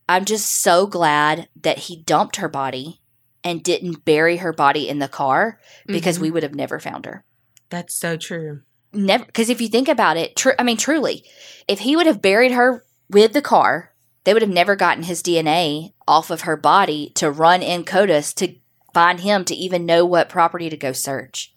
[0.08, 3.00] I'm just so glad that he dumped her body
[3.42, 6.22] and didn't bury her body in the car because Mhm.
[6.22, 7.24] we would have never found her.
[7.70, 8.62] That's so true.
[8.92, 11.24] Never, because if you think about it, tr- I mean, truly,
[11.68, 13.92] if he would have buried her with the car,
[14.24, 18.32] they would have never gotten his DNA off of her body to run in CODIS
[18.34, 18.54] to
[18.94, 21.52] find him to even know what property to go search.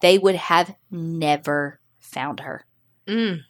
[0.00, 2.66] They would have never found her.
[3.08, 3.40] Mm.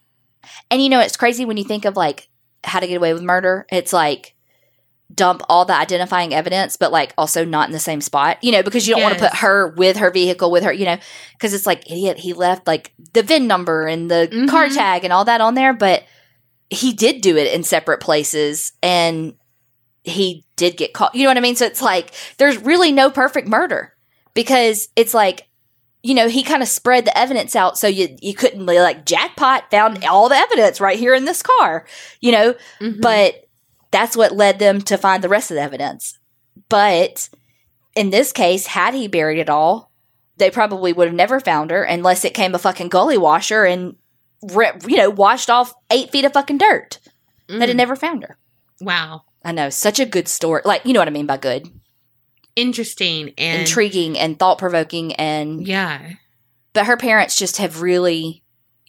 [0.71, 2.29] And you know, it's crazy when you think of like
[2.65, 3.67] how to get away with murder.
[3.71, 4.35] It's like
[5.15, 8.63] dump all the identifying evidence, but like also not in the same spot, you know,
[8.63, 10.99] because you don't want to put her with her vehicle with her, you know,
[11.33, 14.75] because it's like, idiot, he left like the VIN number and the car Mhm.
[14.75, 16.03] tag and all that on there, but
[16.71, 19.35] he did do it in separate places and
[20.03, 21.15] he did get caught.
[21.15, 21.57] You know what I mean?
[21.57, 23.93] So it's like, there's really no perfect murder
[24.35, 25.47] because it's like,
[26.03, 29.05] you know, he kind of spread the evidence out so you you couldn't be like
[29.07, 31.87] jackpot found all the evidence right here in this car,
[32.21, 33.01] you know, Mhm.
[33.01, 33.46] but
[33.97, 36.19] that's what led them to find the rest of the evidence.
[36.69, 37.31] But
[37.95, 39.91] in this case, had he buried it all,
[40.37, 43.97] they probably would have never found her unless it came a fucking gully washer and
[44.43, 46.99] you know washed off eight feet of fucking dirt.
[47.49, 47.59] Mm.
[47.61, 48.37] That had never found her.
[48.81, 49.23] wow.
[49.45, 50.61] I know, such a good story.
[50.65, 51.71] Like you know what I mean by good,
[52.57, 56.11] Interesting and intriguing and thought provoking, and Yeah.
[56.73, 58.43] but her parents just have really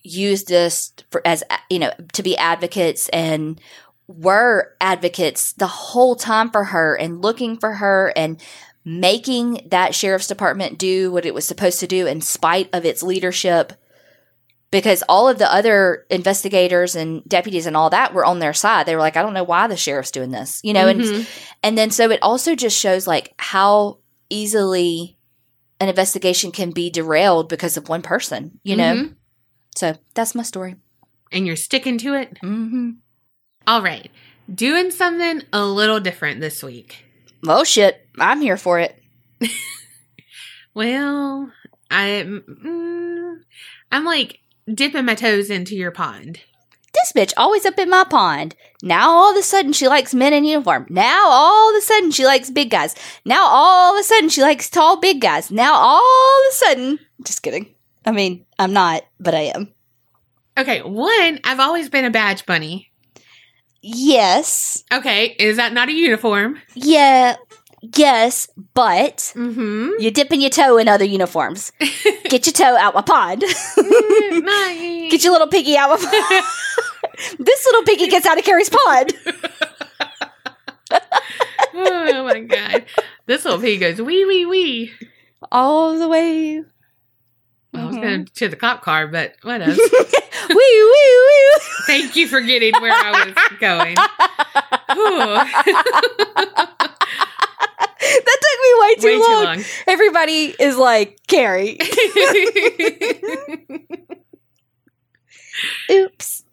[0.04, 3.60] used this for, as you know to be advocates and
[4.08, 8.42] were advocates the whole time for her and looking for her and
[8.86, 13.04] making that sheriff's department do what it was supposed to do in spite of its
[13.04, 13.74] leadership
[14.72, 18.86] because all of the other investigators and deputies and all that were on their side
[18.86, 21.28] they were like i don't know why the sheriff's doing this you know and Mhm.
[21.64, 23.98] and then so it also just shows like how
[24.30, 25.18] easily
[25.82, 28.96] an investigation can be derailed because of one person, you know?
[28.96, 29.16] Mhm.
[29.76, 30.76] So that's my story.
[31.32, 32.36] and you're sticking to it.
[32.42, 32.92] Mm-hmm.
[33.68, 34.10] All right.
[34.52, 37.06] Doing something a little different this week.
[37.44, 39.00] Well, shit, I'm here for it.
[40.78, 41.52] Well,
[41.90, 43.38] I'm mm,
[43.92, 44.42] I'm like
[44.72, 46.42] dipping my toes into your pond.
[46.94, 48.56] This bitch always up in my pond.
[48.84, 50.86] Now all of a sudden she likes men in uniform.
[50.92, 52.94] Now all of a sudden she likes big guys.
[53.26, 55.50] Now all of a sudden she likes tall big guys.
[55.50, 57.74] Now all of a sudden, just kidding.
[58.06, 59.74] I mean, I'm not, but I am.
[60.60, 62.92] Okay, one, I've always been a badge bunny.
[63.82, 64.84] Yes.
[64.94, 66.60] Okay, is that not a uniform?
[66.76, 67.36] Yeah.
[67.96, 69.92] Yes, but Mm-hmm.
[70.00, 71.72] you're dipping your toe in other uniforms.
[72.24, 73.40] Get your toe out my pod.
[75.10, 76.46] Get your little piggy out my pond.
[77.46, 79.14] this little piggy gets out of Carrie's pod.
[81.76, 82.86] oh my god.
[83.26, 84.92] This little piggy goes wee wee wee.
[85.52, 86.64] All the way.
[87.78, 88.02] I was Mhm.
[88.02, 89.78] going to the cop car, but what else?
[89.78, 91.60] wee, wee, wee.
[91.86, 93.96] Thank you for getting where I was going.
[98.00, 99.28] that took me way too Way long.
[99.28, 99.64] too long.
[99.88, 101.78] Everybody is like, Carrie.
[105.92, 106.44] Oops.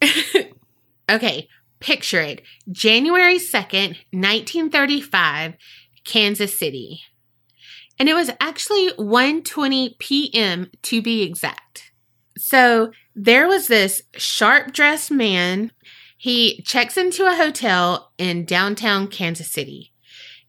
[1.10, 1.48] okay,
[1.80, 2.42] picture it.
[2.70, 5.54] January 2nd, 1935,
[6.04, 7.00] Kansas City.
[7.98, 10.70] And it was actually 1:20 p.m.
[10.82, 11.92] to be exact.
[12.36, 15.70] So, there was this sharp-dressed man.
[16.18, 19.92] He checks into a hotel in downtown Kansas City.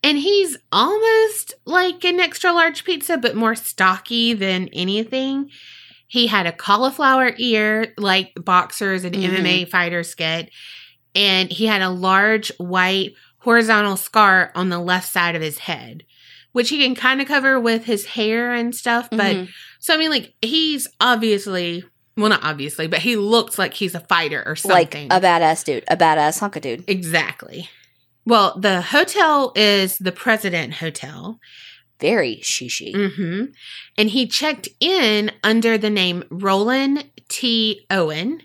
[0.01, 5.49] And he's almost like an extra large pizza, but more stocky than anything.
[6.07, 9.23] He had a cauliflower ear, like boxers and Mhm.
[9.23, 10.49] MMA fighters get.
[11.13, 16.03] And he had a large white horizontal scar on the left side of his head,
[16.55, 19.09] which he can kind of cover with his hair and stuff.
[19.11, 19.49] But Mhm.
[19.79, 21.83] so, I mean, like, he's obviously,
[22.15, 25.07] well, not obviously, but he looks like he's a fighter or like something.
[25.11, 26.85] a badass dude, a badass hunka dude.
[26.87, 27.69] exactly.
[28.25, 31.39] Well, the hotel is the President Hotel.
[31.99, 32.91] Very shishi.
[33.15, 33.45] hmm
[33.97, 37.85] And he checked in under the name Roland T.
[37.89, 38.43] Owen,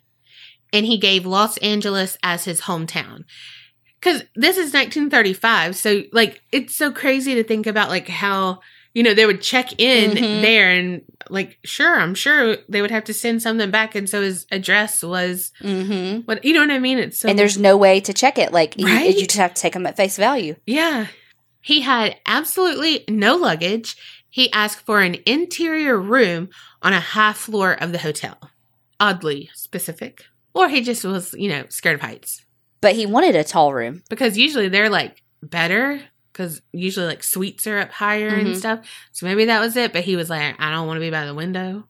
[0.72, 3.22] and he gave Los Angeles as his hometown.
[4.01, 8.61] Because this is 1935, so like it's so crazy to think about like how
[8.94, 10.40] you know they would check in Mhm.
[10.40, 14.22] there and like sure I'm sure they would have to send something back, and so
[14.22, 16.20] his address was Mm-hmm.
[16.20, 16.98] what you know what I mean.
[16.98, 18.53] It's so and there's no way to check it.
[18.53, 20.57] Like you, you just have to take them at face value.
[20.66, 21.07] Yeah.
[21.62, 23.94] He had absolutely no luggage.
[24.30, 26.48] He asked for an interior room
[26.80, 28.38] on a high floor of the hotel.
[28.98, 30.24] Oddly specific.
[30.55, 32.44] Or he just was, you know, scared of heights.
[32.81, 34.03] But he wanted a tall room.
[34.09, 36.01] Because usually they're like better
[36.33, 38.47] because usually like suites are up higher Mhm.
[38.47, 38.87] and stuff.
[39.12, 39.93] So maybe that was it.
[39.93, 41.87] But he was like, I don't want to be by the window.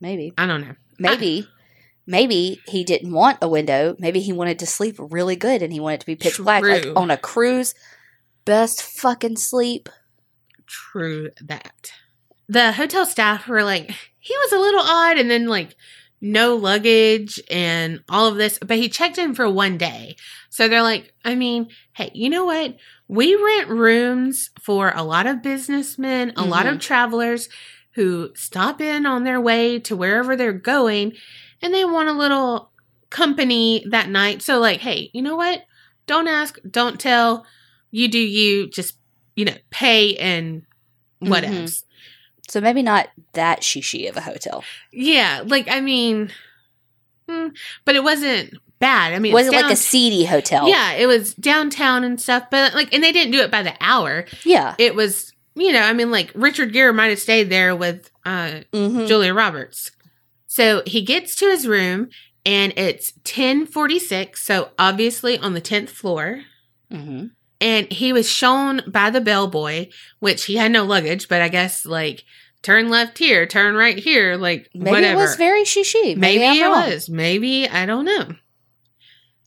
[0.00, 0.32] Maybe.
[0.36, 0.74] I don't know.
[0.98, 1.46] Maybe.
[2.06, 3.94] Maybe he didn't want a window.
[3.98, 6.62] Maybe he wanted to sleep really good and he wanted to be pitch black.
[6.62, 7.74] Like on a cruise.
[8.44, 9.88] Best fucking sleep.
[10.66, 11.92] True that.
[12.48, 15.76] The hotel staff were like, he was a little odd, and then like
[16.20, 20.16] no luggage and all of this, but he checked in for one day.
[20.50, 22.76] So they're like, I mean, hey, you know what?
[23.08, 27.48] We rent rooms for a lot of businessmen, a lot of travelers
[27.94, 31.12] who stop in on their way to wherever they're going
[31.62, 32.70] and they want a little
[33.10, 34.42] company that night.
[34.42, 35.62] So, like, hey, you know what?
[36.06, 37.44] Don't ask, don't tell.
[37.90, 38.94] You do you, just,
[39.34, 40.62] you know, pay and
[41.20, 41.62] what Mhm.
[41.62, 41.84] else.
[42.50, 44.64] So maybe not that shishi of a hotel.
[44.92, 46.30] Yeah, like, I mean,
[47.28, 47.48] hmm,
[47.84, 49.12] but it wasn't bad.
[49.12, 50.68] I mean, it was it like a seedy hotel?
[50.68, 53.74] Yeah, it was downtown and stuff, but like, and they didn't do it by the
[53.80, 54.24] hour.
[54.44, 54.74] Yeah.
[54.78, 58.60] It was, you know, I mean, like Richard Gere might have stayed there with uh,
[58.72, 59.06] Mm-hmm.
[59.06, 59.92] Julia Roberts.
[60.46, 62.08] So he gets to his room,
[62.44, 64.42] and it's ten forty six.
[64.42, 66.42] So obviously on the tenth floor,
[66.90, 67.26] Mm-hmm.
[67.60, 69.88] And he was shown by the bellboy,
[70.18, 72.24] which he had no luggage, but I guess like
[72.62, 75.12] turn left here, turn right here, like Maybe whatever.
[75.20, 76.16] it was very shishi.
[76.16, 76.88] Maybe, Maybe, it wrong.
[76.90, 77.08] was.
[77.08, 78.28] Maybe I don't know.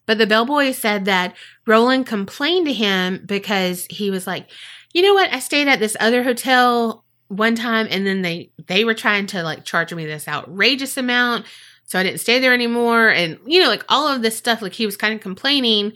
[0.06, 1.36] But the bellboy said that
[1.66, 4.48] Roland complained to him because he was like,
[4.94, 5.32] you know what?
[5.34, 9.44] I stayed at this other hotel one time, and then they they were trying to
[9.44, 11.46] like charge me this outrageous amount,
[11.86, 13.10] so I didn't stay there anymore.
[13.10, 15.94] And you know, like all of this stuff, like he was kind of complaining,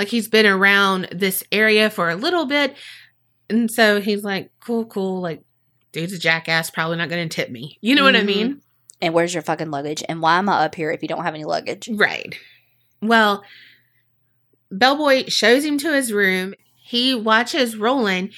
[0.00, 2.74] like he's been around this area for a little bit,
[3.50, 5.44] and so he's like, cool, cool, like.
[5.92, 7.76] Dude's a jackass, probably not going to tip me.
[7.80, 8.48] You know what I mean?
[8.48, 8.58] Mm-hmm.
[9.02, 10.04] And where's your fucking luggage?
[10.08, 11.88] And why am I up here if you don't have any luggage?
[11.92, 12.32] Right.
[13.02, 13.42] Well,
[14.70, 16.54] Bellboy shows him to his room.
[16.76, 18.32] He watches Roland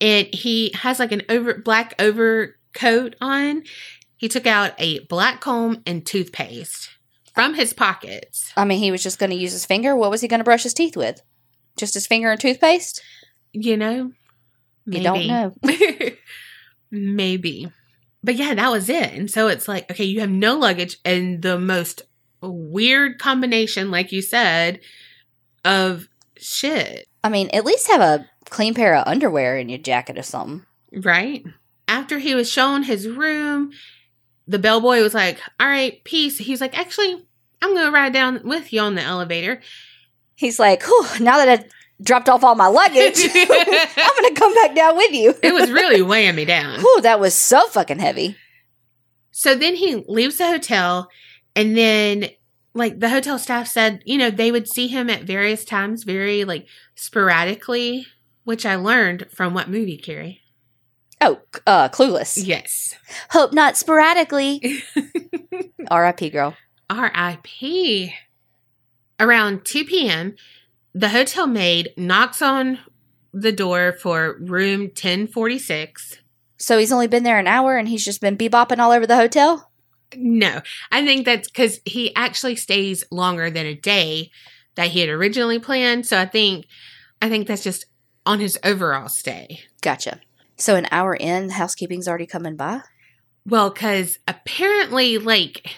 [0.00, 3.62] and he has like an over black overcoat on.
[4.16, 6.90] He took out a black comb and toothpaste
[7.36, 8.50] from his pockets.
[8.56, 9.94] I mean, he was just going to use his finger.
[9.94, 11.22] What was he going to brush his teeth with?
[11.76, 13.02] Just his finger and toothpaste?
[13.52, 14.12] You know?
[14.86, 15.52] You don't know.
[16.90, 17.70] Maybe.
[18.24, 19.12] But yeah, that was it.
[19.12, 22.02] And so it's like, okay, you have no luggage and the most
[22.40, 24.80] weird combination, like you said,
[25.64, 26.08] of
[26.38, 27.06] shit.
[27.22, 30.64] I mean, at least have a clean pair of underwear in your jacket or something.
[30.92, 31.44] Right?
[31.86, 33.72] After he was shown his room,
[34.46, 36.38] the bellboy was like, All right, peace.
[36.38, 37.25] He was like, Actually,
[37.62, 39.60] I'm going to ride down with you on the elevator.
[40.34, 40.82] He's like,
[41.20, 41.64] now that I
[42.02, 45.34] dropped off all my luggage, I'm going to come back down with you.
[45.42, 46.80] It was really weighing me down.
[46.80, 48.36] Whew, that was so fucking heavy.
[49.30, 51.10] So then he leaves the hotel,
[51.54, 52.30] and then,
[52.74, 56.44] like, the hotel staff said, you know, they would see him at various times, very,
[56.44, 58.06] like, sporadically,
[58.44, 60.40] which I learned from what movie, Carrie?
[61.20, 62.46] Oh, uh, clueless.
[62.46, 62.94] Yes.
[63.30, 64.82] Hope not sporadically.
[65.90, 66.30] R.I.P.
[66.30, 66.54] girl.
[66.90, 68.10] RIP.
[69.18, 70.36] Around 2 p.m.,
[70.94, 72.78] the hotel maid knocks on
[73.32, 76.18] the door for room 1046.
[76.58, 79.16] So he's only been there an hour and he's just been bebopping all over the
[79.16, 79.70] hotel?
[80.14, 80.60] No,
[80.90, 84.30] I think that's because he actually stays longer than a day
[84.76, 86.06] that he had originally planned.
[86.06, 86.66] So I think,
[87.20, 87.86] I think that's just
[88.24, 89.60] on his overall stay.
[89.80, 90.20] Gotcha.
[90.56, 92.82] So an hour in, housekeeping's already coming by?
[93.44, 95.76] Well, because apparently, like,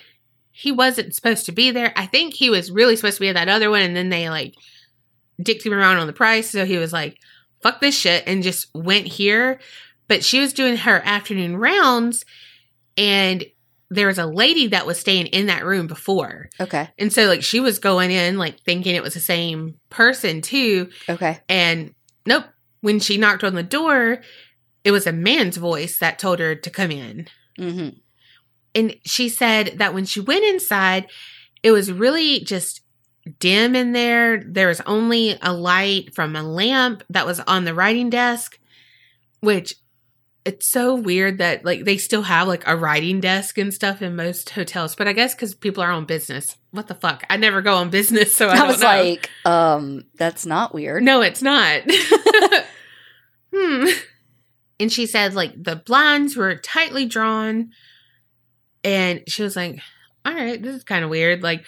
[0.58, 1.92] he wasn't supposed to be there.
[1.94, 4.28] I think he was really supposed to be at that other one, and then they
[4.28, 4.56] like
[5.40, 6.50] dicked him around on the price.
[6.50, 7.16] So he was like,
[7.62, 9.60] "Fuck this shit," and just went here.
[10.08, 12.24] But she was doing her afternoon rounds,
[12.96, 13.44] and
[13.88, 16.50] there was a lady that was staying in that room before.
[16.58, 16.90] Okay.
[16.98, 20.90] And so like she was going in like thinking it was the same person too.
[21.08, 21.38] Okay.
[21.48, 21.94] And
[22.26, 22.46] nope.
[22.80, 24.22] When she knocked on the door,
[24.82, 27.28] it was a man's voice that told her to come in.
[27.58, 27.96] Mm-hmm.
[28.74, 31.08] And she said that when she went inside,
[31.62, 32.82] it was really just
[33.38, 34.42] dim in there.
[34.46, 38.58] There was only a light from a lamp that was on the writing desk,
[39.40, 39.74] which
[40.44, 44.16] it's so weird that like they still have like a writing desk and stuff in
[44.16, 44.94] most hotels.
[44.94, 46.56] But I guess because people are on business.
[46.70, 47.24] What the fuck?
[47.28, 48.86] I never go on business, so I, I, was know.
[48.86, 51.02] like, um, that's not weird.
[51.02, 51.82] No, it's not.
[53.54, 53.86] hmm.
[54.80, 57.72] And she said, like, the blinds were tightly drawn.
[58.84, 59.80] And she was like,
[60.24, 61.42] all right, this is kind of weird.
[61.42, 61.64] Like,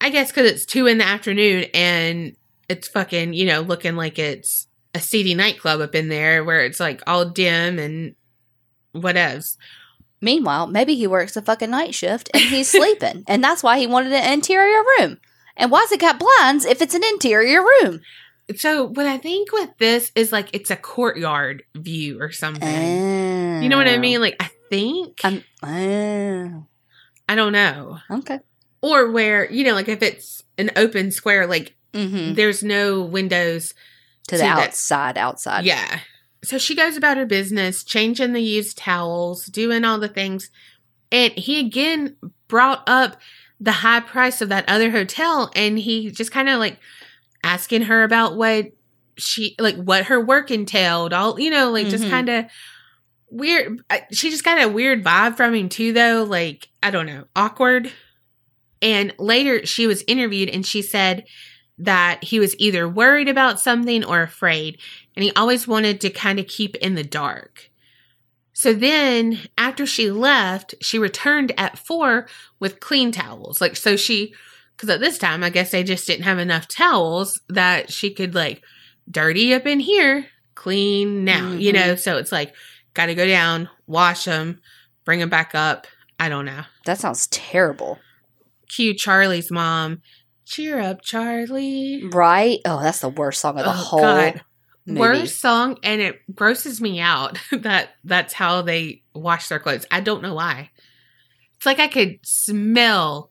[0.00, 2.36] I guess because it's two in the afternoon and
[2.68, 6.80] it's fucking, you know, looking like it's a seedy nightclub up in there where it's
[6.80, 8.14] like all dim and
[8.94, 9.56] whatevs.
[10.22, 13.86] Meanwhile, maybe he works a fucking night shift and he's sleeping, and that's why he
[13.86, 15.18] wanted an interior room.
[15.56, 18.00] And why's it got blinds if it's an interior room?
[18.56, 22.68] So, what I think with this is like it's a courtyard view or something.
[22.68, 23.60] Oh.
[23.60, 24.00] you know what I oh.
[24.00, 24.20] mean?
[24.20, 25.22] Like, I think.
[25.24, 26.66] Um, oh,
[27.28, 27.98] I don't know.
[28.10, 28.38] okay.
[28.82, 32.34] or where you know like if it's an open square like Mm-hmm.
[32.34, 33.74] there's no windows
[34.28, 35.64] To the To the- outside, outside.
[35.64, 35.98] yeah
[36.44, 40.50] so she goes about her business changing the used towels doing all the things
[41.10, 42.16] and he again
[42.46, 43.16] brought up
[43.58, 46.78] the high price of that other hotel and he just kind of like
[47.42, 48.66] asking her about what
[49.18, 52.10] she like what her work entailed all you know like just Mhm.
[52.10, 52.44] kind of
[53.30, 53.80] weird
[54.12, 57.90] she just got a weird vibe from him too though like i don't know awkward.
[58.82, 61.24] And later she was interviewed and she said
[61.78, 64.78] that he was either worried about something or afraid
[65.14, 67.70] and he always wanted to kind of keep in the dark.
[68.52, 72.26] So then after she left she returned at four
[72.58, 73.60] with clean towels.
[73.60, 74.34] Like so she
[74.76, 78.34] because at this time i guess they just didn't have enough towels that she could
[78.34, 78.62] like
[79.10, 81.74] dirty up in here clean now you Mhm.
[81.74, 81.94] know?
[81.96, 82.54] So it's like
[82.94, 84.60] got to go down wash them
[85.04, 85.86] bring them back up
[86.18, 87.98] i don't know That sounds terrible.
[88.68, 90.02] cue charlie's mom
[90.44, 92.58] cheer up charlie Right?
[92.64, 94.42] Oh, that's the worst song of the Oh, whole God.
[94.86, 95.00] movie.
[95.00, 100.00] worst song and it grosses me out that that's how they wash their clothes i
[100.00, 100.70] don't know why
[101.56, 103.30] it's like i could smell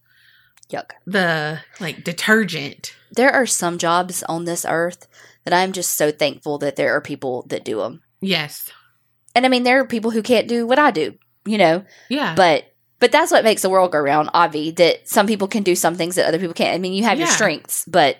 [0.71, 0.91] Yuck.
[1.07, 5.07] the like detergent There are some jobs on this earth
[5.45, 8.03] that I'm just so thankful that there are people that do them.
[8.21, 8.69] yes
[9.39, 12.35] And I mean, there are people who can't do what I do, you know, yeah
[12.35, 12.65] but
[12.99, 15.95] but that's what makes the world go round, Avi, that some people can do some
[15.95, 16.75] things that other people can't.
[16.75, 18.17] I mean, you have your strengths, but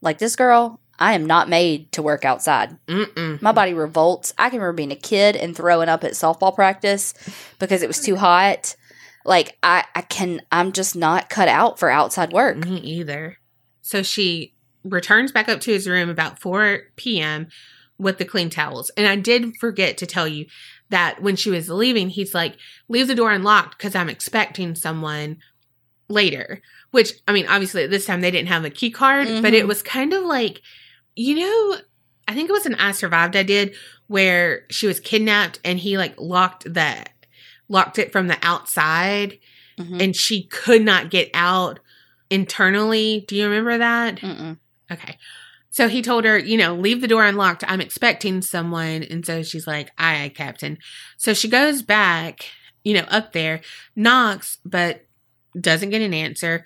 [0.00, 2.76] like this girl, I am not made to work outside.
[2.88, 3.40] Mm-mm.
[3.40, 4.34] My body revolts.
[4.36, 7.14] I can remember being a kid and throwing up at softball practice
[7.60, 8.74] because it was too hot.
[9.24, 12.56] Like I, I can I'm just not cut out for outside work.
[12.56, 13.36] Me either.
[13.82, 17.46] So she returns back up to his room about 4 p.m.
[17.98, 18.90] with the clean towels.
[18.96, 20.46] And I did forget to tell you
[20.90, 22.56] that when she was leaving, he's like,
[22.88, 25.38] leave the door unlocked because I'm expecting someone
[26.08, 26.60] later.
[26.90, 29.64] Which, I mean, obviously at this time they didn't have a key card, but it
[29.64, 29.68] Mhm.
[29.68, 30.62] was kind of like,
[31.16, 31.78] you know,
[32.28, 33.74] I think it was an I Survived I did
[34.06, 37.10] where she was kidnapped and he like locked that
[37.68, 39.38] locked it from the outside
[39.78, 40.00] Mhm.
[40.00, 41.80] and she could not get out
[42.30, 43.24] internally.
[43.26, 44.16] Do you remember that?
[44.20, 44.58] Mm-mm.
[44.90, 45.18] Okay.
[45.76, 47.62] So he told her, you know, leave the door unlocked.
[47.68, 49.02] I'm expecting someone.
[49.02, 50.78] And so she's like, aye, aye, Captain.
[51.18, 52.46] So she goes back,
[52.82, 53.60] you know, up there,
[53.94, 55.04] knocks, but
[55.60, 56.64] doesn't get an answer,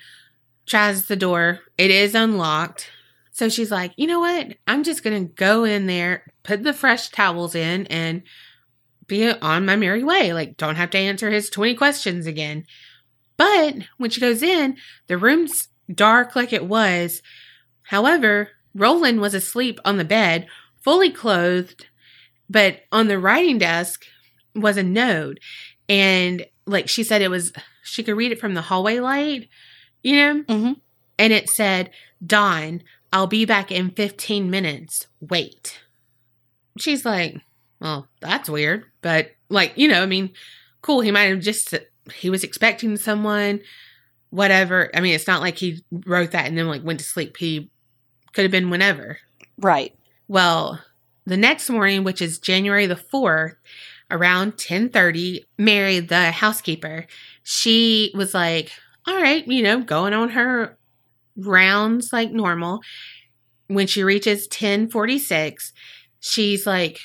[0.64, 1.58] tries the door.
[1.76, 2.88] It is unlocked.
[3.32, 4.54] So she's like, you know what?
[4.68, 8.22] I'm just going to go in there, put the fresh towels in, and
[9.08, 10.32] be on my merry way.
[10.32, 12.64] Like, don't have to answer his 20 questions again.
[13.36, 14.76] But when she goes in,
[15.08, 17.22] the room's dark like it was.
[17.82, 20.46] However, Roland was asleep on the bed,
[20.80, 21.86] fully clothed,
[22.48, 24.04] but on the writing desk
[24.54, 25.38] was a note.
[25.88, 27.52] And like she said, it was,
[27.82, 29.48] she could read it from the hallway light,
[30.02, 30.42] you know?
[30.44, 30.76] Mhm.
[31.18, 31.90] And it said,
[32.24, 35.06] Dawn, I'll be back in 15 minutes.
[35.20, 35.80] Wait.
[36.78, 37.40] She's like,
[37.80, 38.84] well, that's weird.
[39.02, 40.30] But like, you know, I mean,
[40.82, 41.00] cool.
[41.00, 41.74] He might have just,
[42.14, 43.60] he was expecting someone,
[44.30, 44.90] whatever.
[44.94, 47.36] I mean, it's not like he wrote that and then like went to sleep.
[47.36, 47.70] He
[48.32, 49.18] could have been whenever.
[49.58, 49.94] Right.
[50.28, 50.80] Well,
[51.26, 53.56] the next morning, which is January the 4th,
[54.10, 57.06] around 10:30, Mary, the housekeeper,
[57.42, 58.72] she was like,
[59.06, 60.78] "All right, you know, going on her
[61.36, 62.82] rounds like normal."
[63.68, 65.72] When she reaches 10:46,
[66.20, 67.00] she's like,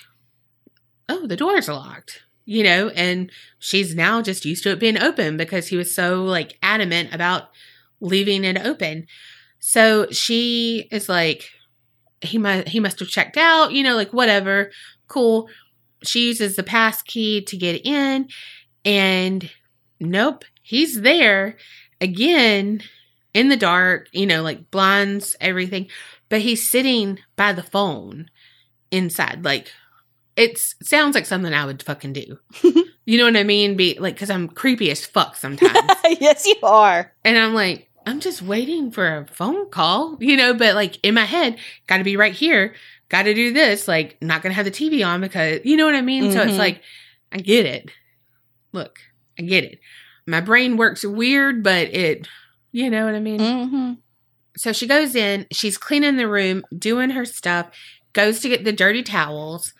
[1.09, 5.35] "Oh, the door's locked." you know, and she's now just used to it being open
[5.35, 7.49] because he was so like adamant about
[8.01, 9.07] leaving it open.
[9.67, 11.49] So she is like,
[12.21, 14.69] he must he must have checked out, you know, like whatever,
[15.07, 15.49] cool.
[16.03, 18.29] She uses the pass key to get in,
[18.85, 19.49] and
[19.99, 21.57] nope, he's there
[21.99, 22.83] again
[23.33, 25.87] in the dark, you know, like blinds, everything,
[26.29, 28.29] but he's sitting by the phone
[28.91, 29.71] inside, like
[30.35, 32.37] it sounds like something I would fucking do.
[33.05, 33.75] you know what I mean?
[33.75, 35.91] Be like, because I'm creepy as fuck sometimes.
[36.19, 37.11] yes, you are.
[37.23, 41.15] and I'm like, I'm just waiting for a phone call, you know, but like in
[41.15, 42.75] my head, got to be right here,
[43.09, 45.85] got to do this, like, not going to have the TV on because, you know
[45.85, 46.31] what I mean?
[46.31, 46.57] So it's Mhm.
[46.59, 46.81] like,
[47.31, 47.89] I get it.
[48.73, 48.99] Look,
[49.39, 49.79] I get it.
[50.27, 52.27] My brain works weird, but it,
[52.71, 53.39] you know what I mean?
[53.39, 53.93] Mm-hmm.
[54.57, 57.67] So she goes in, she's cleaning the room, doing her stuff,
[58.13, 59.73] goes to get the dirty towels,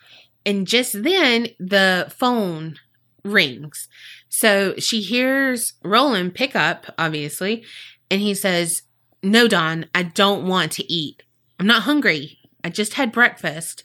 [0.44, 2.76] and just then the phone
[3.24, 3.88] rings.
[4.28, 7.64] So she hears Roland pick up, obviously,
[8.10, 8.82] and he says,
[9.22, 11.22] No, Don, I don't want to eat.
[11.58, 12.38] I'm not hungry.
[12.62, 13.84] I just had breakfast.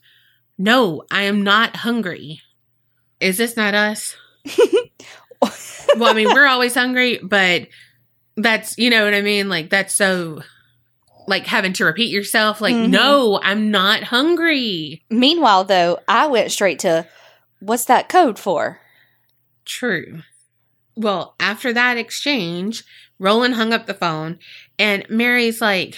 [0.57, 2.41] No, I am not hungry.
[3.19, 4.15] Is this not us?
[5.41, 7.67] well, I mean, we're always hungry, but
[8.37, 9.49] that's, you know what I mean?
[9.49, 10.41] Like, that's so,
[11.27, 12.89] like, having to repeat yourself, like, Mhm.
[12.89, 15.03] no, I'm not hungry.
[15.09, 17.07] Meanwhile, though, I went straight to,
[17.59, 18.79] what's that code for?
[19.65, 20.21] True.
[20.95, 22.83] Well, after that exchange,
[23.21, 24.39] Roland hung up the phone,
[24.79, 25.95] and Mary's like,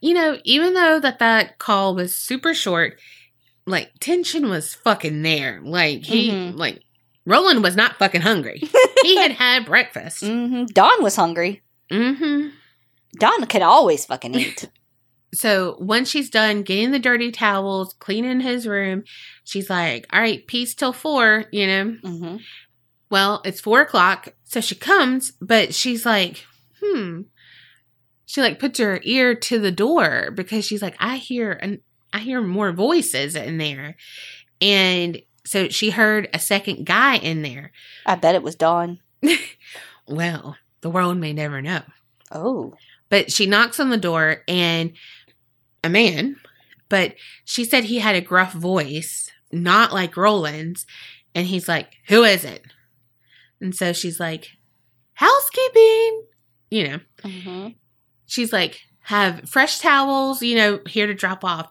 [0.00, 2.98] you know, even though that that call was super short,
[3.66, 5.60] like, tension was fucking there.
[5.62, 6.56] Like, he, Mhm.
[6.56, 6.80] like,
[7.26, 8.62] Roland was not fucking hungry.
[9.02, 10.24] he had had breakfast.
[10.24, 11.62] hmm Don was hungry.
[11.90, 12.48] Mm-hmm.
[13.18, 14.68] Don could always fucking eat.
[15.32, 19.04] So once she's done getting the dirty towels, cleaning his room,
[19.44, 21.96] she's like, all right, peace till four, you know?
[22.02, 22.36] hmm
[23.10, 24.30] Well, it's four o'clock.
[24.42, 26.44] So she comes, but she's like,
[26.82, 27.22] hmm.
[28.26, 31.80] She like puts her ear to the door because she's like, I hear and
[32.12, 33.96] I hear more voices in there.
[34.60, 37.72] And so she heard a second guy in there.
[38.06, 39.00] I bet it was Don.
[40.10, 41.82] Well, the world may never know.
[42.32, 42.74] Oh.
[43.08, 44.92] But she knocks on the door and
[45.84, 46.36] a man,
[46.88, 47.14] but
[47.44, 50.84] she said he had a gruff voice, not like Roland's.
[51.32, 52.64] And he's like, Who is it?
[53.60, 54.48] And so she's like,
[55.14, 56.24] Housekeeping.
[56.70, 57.68] You know, hmm
[58.26, 61.70] she's like, Have fresh towels, you know, here to drop off.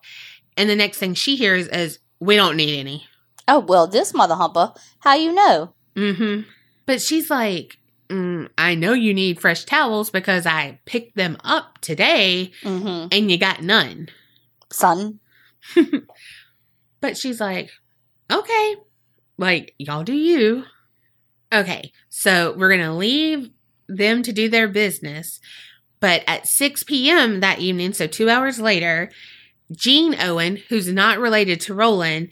[0.58, 3.06] And the next thing she hears is, We don't need any.
[3.48, 5.74] Oh, well, this mother humper, how you know?
[5.96, 6.42] Mm hmm.
[6.86, 7.78] But she's like,
[8.10, 13.32] mm, I know you need fresh towels because I picked them up today hmm and
[13.32, 14.10] you got none.
[14.72, 15.20] Son.
[17.02, 17.70] But she's like,
[18.32, 18.76] okay,
[19.38, 20.64] like, y'all do you.
[21.54, 23.50] Okay, so we're going to leave
[23.90, 25.40] them to do their business.
[26.00, 27.42] But at 6 p.m.
[27.42, 29.10] that evening, so two hours later,
[29.72, 32.30] Jean Owen, who's not related to Roland,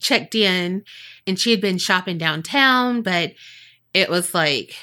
[0.00, 0.84] checked in
[1.26, 3.32] and she had been shopping downtown, but
[3.92, 4.74] it was like,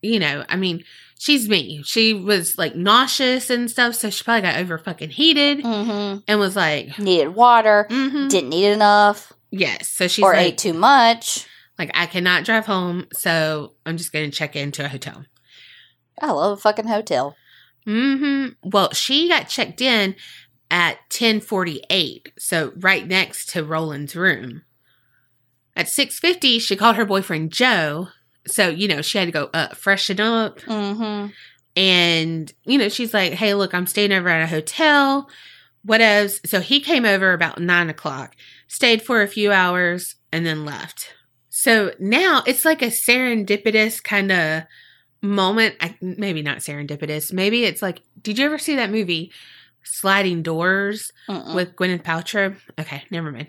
[0.00, 0.84] you know, I mean,
[1.18, 1.82] she's me.
[1.84, 6.38] She was like nauseous and stuff, so she probably got over fucking heated hmm and
[6.38, 7.86] was like, Needed water.
[7.90, 8.28] mm-hmm.
[8.28, 9.32] Didn't eat enough.
[9.50, 9.88] Yes.
[9.88, 11.46] So she's or like, ate too much.
[11.78, 15.24] like, I cannot drive home, so I'm just going to check into a hotel.
[16.20, 17.36] I love a fucking hotel.
[17.86, 18.68] Mm-hmm.
[18.70, 20.14] Well, she got checked in
[20.70, 24.62] at 1048, so right next to Roland's room.
[25.74, 28.08] At 650, she called her boyfriend Joe.
[28.46, 30.60] So, you know, she had to go uh, freshen up.
[30.62, 31.26] hmm
[31.76, 35.30] And, you know, she's like, hey, look, I'm staying over at a hotel.
[35.82, 36.40] What else?
[36.44, 38.34] So he came over about nine o'clock,
[38.66, 41.14] stayed for a few hours, and then left.
[41.48, 44.64] So now it's like a serendipitous kind of
[45.22, 45.74] moment.
[45.80, 47.32] I, maybe not serendipitous.
[47.32, 49.32] Maybe it's like, did you ever see that movie,
[49.84, 51.54] Sliding Doors, Mm-mm.
[51.54, 52.56] with Gwyneth Paltrow?
[52.78, 53.48] Okay, never mind.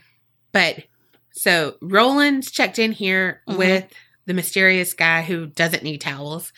[0.52, 0.84] But
[1.32, 3.58] so Roland's checked in here Mhm.
[3.58, 3.86] with
[4.26, 6.52] the mysterious guy who doesn't need towels.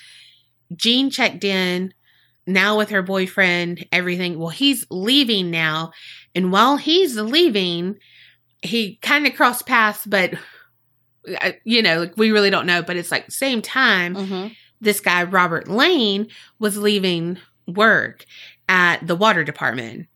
[0.75, 1.93] Jean checked in
[2.47, 4.39] now with her boyfriend, everything.
[4.39, 5.91] Well, he's leaving now.
[6.33, 7.97] And while he's leaving,
[8.61, 10.33] he kind of crossed paths, but
[11.41, 12.81] uh, you know, like we really don't know.
[12.81, 14.55] But it's like same time, Mhm.
[14.81, 16.27] This guy Robert Lane
[16.59, 18.25] was leaving work
[18.67, 20.07] at the water department.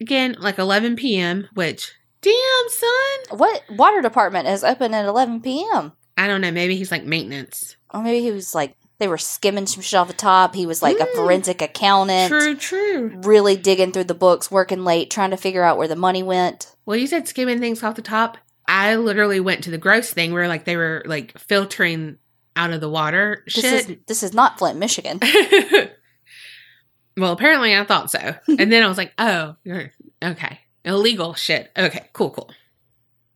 [0.00, 5.92] Again, like 11 p.m., which damn son, What water department is open at 11 p.m.?
[6.16, 6.50] I don't know.
[6.52, 7.76] Maybe he's like maintenance.
[7.92, 10.54] Or maybe he was like, they were skimming some shit off the top.
[10.54, 11.14] He was like a Mm.
[11.14, 13.20] forensic accountant, True, true.
[13.24, 16.74] really digging through the books, working late, trying to figure out where the money went.
[16.86, 18.38] Well, you said skimming things off the top.
[18.68, 22.18] I literally went to the gross thing where like they were like filtering
[22.56, 23.90] out of the water This shit.
[23.90, 25.20] is this is not Flint, Michigan.
[27.16, 28.34] well, apparently I thought so.
[28.46, 29.56] And then I was like, oh,
[30.22, 30.60] okay.
[30.84, 31.70] Illegal shit.
[31.76, 32.50] Okay, cool, cool.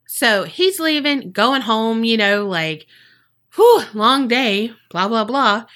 [0.06, 2.86] So he's leaving, going home, you know, like,
[3.54, 5.66] whew, long day, blah, blah, blah.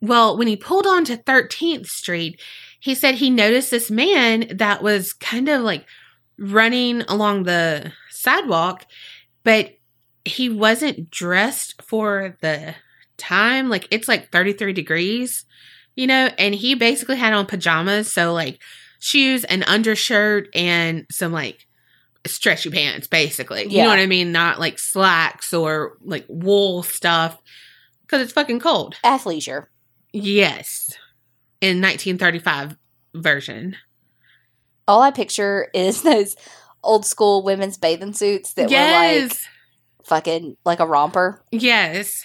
[0.00, 2.40] Well, when he pulled onto 13th Street,
[2.80, 5.86] he said he noticed this man that was kind of like
[6.38, 8.84] running along the sidewalk,
[9.42, 9.77] but
[10.28, 12.74] he wasn't dressed for the
[13.16, 13.68] time.
[13.68, 15.44] Like, it's like 33 degrees
[15.96, 18.60] you know, and he basically had on pajamas, so like
[19.00, 21.66] shoes and undershirt and some like
[22.24, 23.64] stretchy pants, basically.
[23.64, 23.82] You Yeah.
[23.82, 24.30] know what I mean?
[24.30, 27.36] Not like slacks or like wool stuff
[28.02, 28.94] because it's fucking cold.
[29.04, 29.66] Athleisure.
[30.12, 30.96] Yes.
[31.60, 32.76] In 1935
[33.16, 33.74] version.
[34.86, 36.36] All I picture is those
[36.84, 39.48] old school women's bathing suits that were like yes.
[40.08, 41.42] Fucking like a romper.
[41.50, 42.24] Yes.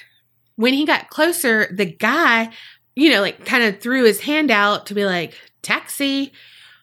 [0.55, 2.49] When he got closer, the guy,
[2.95, 6.33] you know, like kind of threw his hand out to be like, taxi.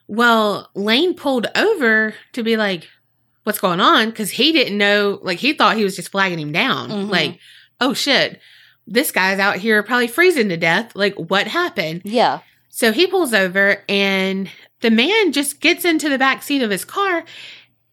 [0.07, 2.87] Well, Lane pulled over to be like,
[3.43, 4.09] what's going on?
[4.09, 6.89] Because he didn't know, like, he thought he was just flagging him down.
[6.89, 7.09] Mhm.
[7.09, 7.39] Like,
[7.79, 8.39] oh shit,
[8.85, 10.95] this guy's out here probably freezing to death.
[10.95, 12.01] Like, what happened?
[12.03, 12.39] Yeah.
[12.69, 14.49] So he pulls over and
[14.81, 17.23] the man just gets into the back seat of his car.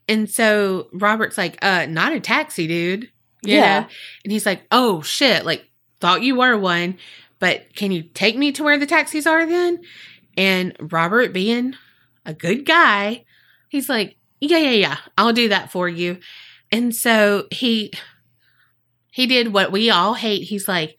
[0.08, 3.10] And so Robert's like, uh, not a taxi, dude.
[3.42, 3.80] You Yeah.
[3.80, 3.86] know?
[4.24, 5.68] And he's like, oh shit, like,
[6.00, 6.96] thought you were one,
[7.38, 9.80] but can you take me to where the taxis are then?
[10.36, 11.74] And Robert, being
[12.24, 13.24] a good guy,
[13.68, 16.18] he's like, yeah, yeah, yeah, I'll do that for you.
[16.70, 17.92] And so he
[19.10, 20.42] he did what we all hate.
[20.44, 20.96] He's like,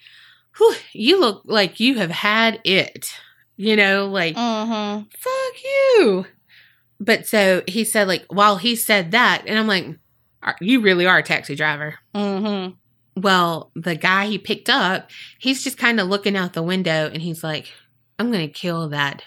[0.58, 3.14] Whew, you look like you have had it.
[3.56, 5.04] You know, like Mm-hmm.
[5.10, 6.26] fuck you.
[7.00, 9.98] But so he said, like, while he said that, and I'm like,
[10.60, 11.96] you really are a taxi driver.
[12.14, 13.22] Mm-hmm.
[13.22, 17.22] Well, the guy he picked up, he's just kind of looking out the window and
[17.22, 17.72] he's like,
[18.18, 19.24] I'm going to kill that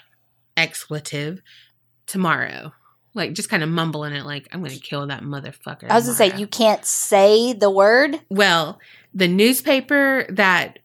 [0.57, 1.41] expletive
[2.05, 2.73] tomorrow.
[3.15, 5.89] Like, just kind of mumbling it, like, I'm going to kill that motherfucker.
[5.89, 8.19] I was gonna say you can't say the word.
[8.29, 8.79] Well,
[9.13, 10.79] the newspaper that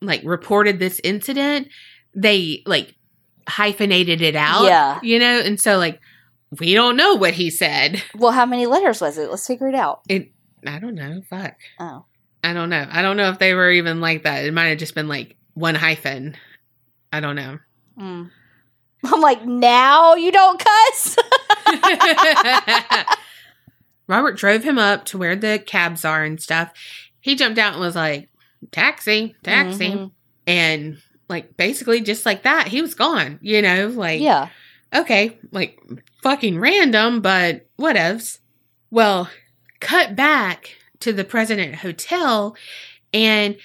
[0.00, 1.68] like reported this incident,
[2.14, 2.94] they like
[3.48, 4.64] hyphenated it out.
[4.64, 4.98] Yeah.
[5.02, 6.00] You know, and so like
[6.58, 8.02] we don't know what he said.
[8.14, 9.30] Well, how many letters was it?
[9.30, 10.00] Let's figure it out.
[10.08, 10.32] It
[10.66, 11.22] I don't know.
[11.28, 11.54] Fuck.
[11.78, 12.04] Oh.
[12.42, 12.86] I don't know.
[12.90, 14.44] I don't know if they were even like that.
[14.44, 16.36] It might have just been like one hyphen.
[17.12, 17.58] I don't know.
[17.98, 18.30] Mm.
[19.04, 21.16] I'm like, now you don't cuss.
[24.06, 26.72] Robert drove him up to where the cabs are and stuff.
[27.20, 28.28] He jumped out and was like,
[28.72, 29.90] taxi, taxi.
[29.90, 30.10] Mhm.
[30.46, 34.48] And like basically just like that, he was gone, you know, like Yeah.
[34.94, 35.78] okay, like
[36.22, 38.38] fucking random, but whatevs.
[38.90, 39.30] Well,
[39.80, 42.56] cut back to the President Hotel,
[43.12, 43.56] and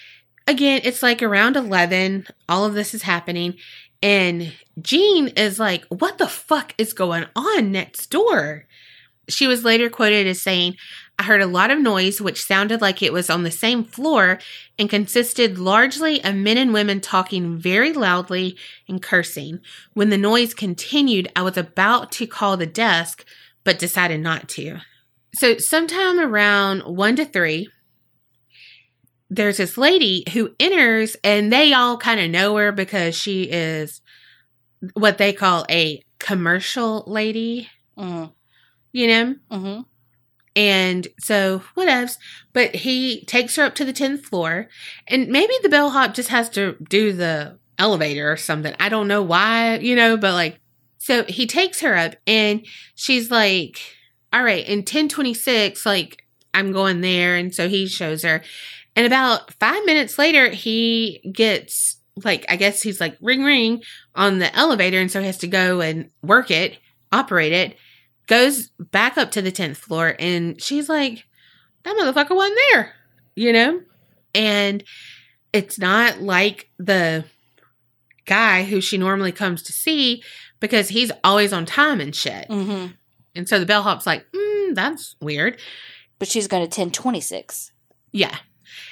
[0.47, 3.55] again, it's like around 11, all of this is happening,
[4.01, 8.65] and Jean is like, What the fuck is going on next door?
[9.29, 10.75] She was later quoted as saying,
[11.17, 14.39] I heard a lot of noise, which sounded like it was on the same floor
[14.79, 18.57] and consisted largely of men and women talking very loudly
[18.87, 19.59] and cursing.
[19.93, 23.25] When the noise continued, I was about to call the desk,
[23.63, 24.79] but decided not to.
[25.35, 27.69] So, sometime around one to three,
[29.29, 34.01] there's this lady who enters, and they all kind of know her because she is
[34.93, 38.31] what they call a commercial lady, Mm-hmm.
[38.93, 39.35] You know?
[39.51, 39.81] Mm-hmm.
[40.55, 42.17] And so, whatevs.
[42.53, 44.69] But he takes her up to the 10th floor.
[45.07, 48.73] And maybe the bellhop just has to do the elevator or something.
[48.79, 50.59] I don't know why, you know, but like,
[50.99, 52.65] so he takes her up and
[52.95, 53.81] she's like,
[54.31, 56.23] all right, in 1026, like,
[56.53, 57.35] I'm going there.
[57.35, 58.41] And so he shows her.
[58.95, 63.81] And about five minutes later, he gets, like, I guess he's like, ring, ring
[64.13, 64.99] on the elevator.
[64.99, 66.77] And so he has to go and work it,
[67.11, 67.75] operate it
[68.27, 71.25] goes back up to the 10th floor and she's like
[71.83, 72.93] that motherfucker wasn't there
[73.35, 73.81] you know?
[74.35, 74.83] And
[75.51, 77.25] it's not like the
[78.25, 80.23] guy who she normally comes to see
[80.59, 82.47] because he's always on time and shit.
[82.49, 82.93] Mm-hmm.
[83.35, 85.59] and so the bellhop's like mm, that's weird.
[86.19, 87.71] But she's going to 1026.
[88.11, 88.37] yeah.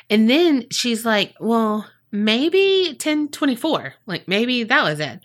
[0.09, 5.21] And then she's like well maybe 1024 like maybe that was it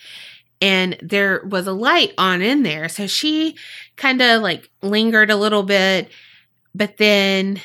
[0.61, 3.57] and there was a light on in there so she
[3.97, 6.11] kind of like lingered a little bit
[6.75, 7.61] but then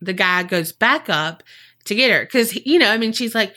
[0.00, 1.42] the guy goes back up
[1.84, 3.54] to get her because you know i mean she's like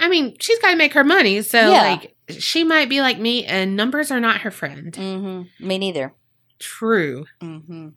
[0.00, 1.82] i mean she's got to make her money so Yeah.
[1.82, 5.66] like she might be like me and numbers are not her friend Mm-hmm.
[5.66, 6.12] Me neither.
[6.58, 7.88] true Mm-hmm.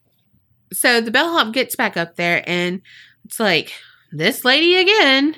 [0.74, 2.82] So the bellhop gets back up there and
[3.26, 3.74] it's like,
[4.14, 5.36] this lady again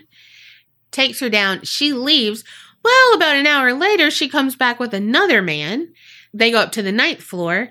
[0.91, 1.63] takes her down.
[1.63, 2.43] She leaves.
[2.83, 5.93] Well, about an hour later, she comes back with another man.
[6.33, 7.69] They go up to the ninth floor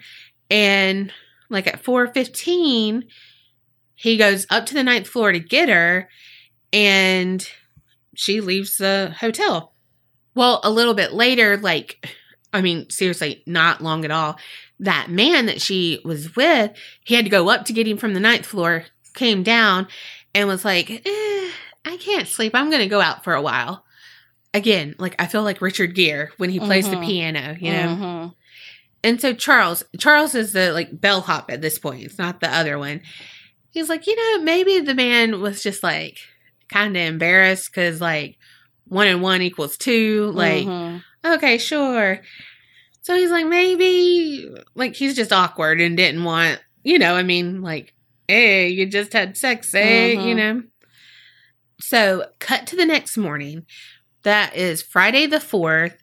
[0.51, 1.13] and
[1.51, 3.05] like at 415,
[3.95, 6.09] he goes up to the ninth floor to get her
[6.73, 7.47] and
[8.15, 9.75] she leaves the hotel.
[10.35, 12.09] Well, a little bit later, like,
[12.53, 14.39] I mean, seriously, not long at all,
[14.81, 16.73] that man that she was with,
[17.05, 19.89] he had to go up to get him from the ninth floor, came down,
[20.35, 21.51] and was like, eh,
[21.85, 22.55] I can't sleep.
[22.55, 23.85] I'm going to go out for a while.
[24.55, 26.91] Again, like, I feel like Richard Gere when he plays Mhm.
[27.01, 27.89] the piano, you know?
[27.97, 28.35] Mhm.
[29.05, 32.05] And so Charles, Charles is the like bellhop at this point.
[32.05, 33.01] It's not the other one.
[33.71, 36.19] He's like, you know, maybe the man was just like
[36.69, 38.37] kind of embarrassed because like
[38.87, 40.31] one and one equals two.
[40.35, 41.03] Like, Mhm.
[41.25, 42.21] okay, sure.
[43.01, 47.63] So he's like, maybe like he's just awkward and didn't want, you know, I mean,
[47.63, 47.95] like,
[48.29, 50.13] hey, you just had sex, eh?
[50.13, 50.37] You Mhm.
[50.37, 50.63] know.
[51.81, 53.67] So cut to the next morning.
[54.25, 55.97] That is Friday the fourth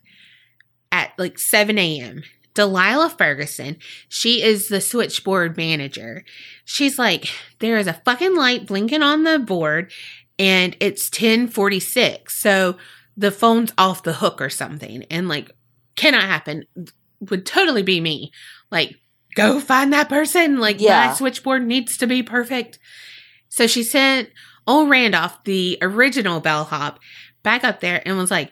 [0.91, 2.24] at like 7 a.m.
[2.53, 3.78] Delilah Ferguson,
[4.09, 6.26] she is the switchboard manager.
[6.65, 9.91] She's like, there is a fucking light blinking on the board
[10.38, 12.36] and it's 1046.
[12.36, 12.78] So
[13.15, 15.03] the phone's off the hook or something.
[15.09, 15.51] And like,
[15.95, 16.63] cannot happen.
[17.30, 18.32] Would totally be me.
[18.72, 18.95] Like,
[19.36, 20.59] go find that person.
[20.59, 21.07] Like, Yeah.
[21.07, 22.80] my switchboard needs to be perfect.
[23.49, 24.30] So she sent
[24.67, 26.99] old Randolph, the original bellhop,
[27.44, 28.52] back up there and was like,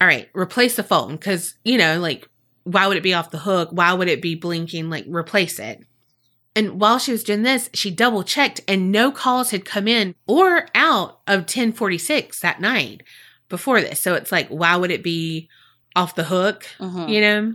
[0.00, 1.18] all right, replace the phone.
[1.18, 2.28] Cause, you know, like,
[2.64, 3.70] why would it be off the hook?
[3.72, 4.90] Why would it be blinking?
[4.90, 5.84] Like, replace it.
[6.56, 10.14] And while she was doing this, she double checked and no calls had come in
[10.26, 13.02] or out of 1046 that night
[13.48, 14.00] before this.
[14.00, 15.48] So it's like, why would it be
[15.96, 16.66] off the hook?
[16.78, 17.08] Mhm.
[17.08, 17.54] You know?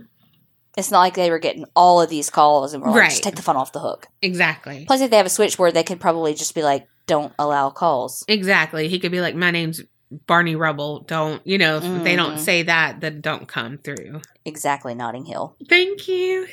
[0.76, 3.10] It's not like they were getting all of these calls and were like, Right.
[3.10, 4.08] just take the phone off the hook.
[4.22, 4.84] Exactly.
[4.86, 8.24] Plus, if they have a switchboard, they could probably just be like, don't allow calls.
[8.28, 8.88] Exactly.
[8.88, 9.80] He could be like, my name's
[10.26, 11.00] Barney Rubble.
[11.00, 12.40] Don't, you know, if they don't Mhm.
[12.44, 14.22] say that, then don't come through.
[14.44, 15.56] Exactly, Notting Hill.
[15.68, 16.46] Thank you.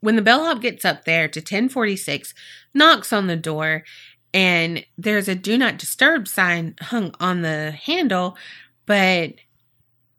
[0.00, 2.32] When the bellhop gets up there to 1046,
[2.74, 3.82] knocks on the door,
[4.32, 8.36] and there's a do not disturb sign hung on the handle,
[8.84, 9.32] but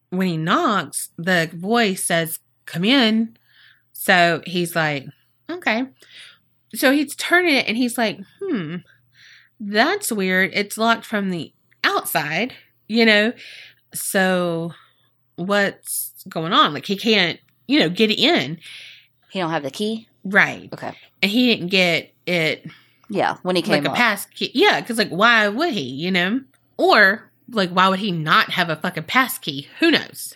[0.09, 3.37] when he knocks, the voice says, Come in.
[3.93, 5.05] So he's like,
[5.49, 5.85] Okay.
[6.75, 8.77] So he's turning it and he's like, Hmm,
[9.59, 10.51] that's weird.
[10.53, 11.53] It's locked from the
[11.87, 12.53] outside,
[12.87, 13.33] you know?
[13.93, 14.73] So
[15.35, 16.73] what's going on?
[16.73, 18.59] Like he can't, you know, get in.
[19.29, 20.07] He don't have the key?
[20.23, 20.69] Right.
[20.73, 20.93] Okay.
[21.21, 22.65] And he didn't get it
[23.09, 23.97] Yeah, when he came like a up.
[23.97, 24.51] pass key.
[24.53, 26.41] Yeah, because like why would he, you know?
[26.77, 29.67] Or like why would he not have a fucking pass key?
[29.79, 30.35] Who knows?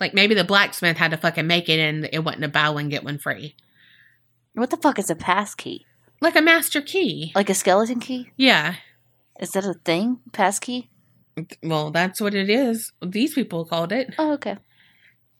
[0.00, 2.88] Like maybe the blacksmith had to fucking make it and it wasn't a buy one
[2.88, 3.54] get one free.
[4.54, 5.86] what the fuck is a pass key?
[6.20, 7.32] Like a master key.
[7.34, 8.30] Like a skeleton key?
[8.36, 8.74] Yeah.
[9.40, 10.20] Is that a thing?
[10.32, 10.90] Pass key?
[11.62, 12.92] Well, that's what it is.
[13.04, 14.14] These people called it.
[14.18, 14.56] Oh, okay.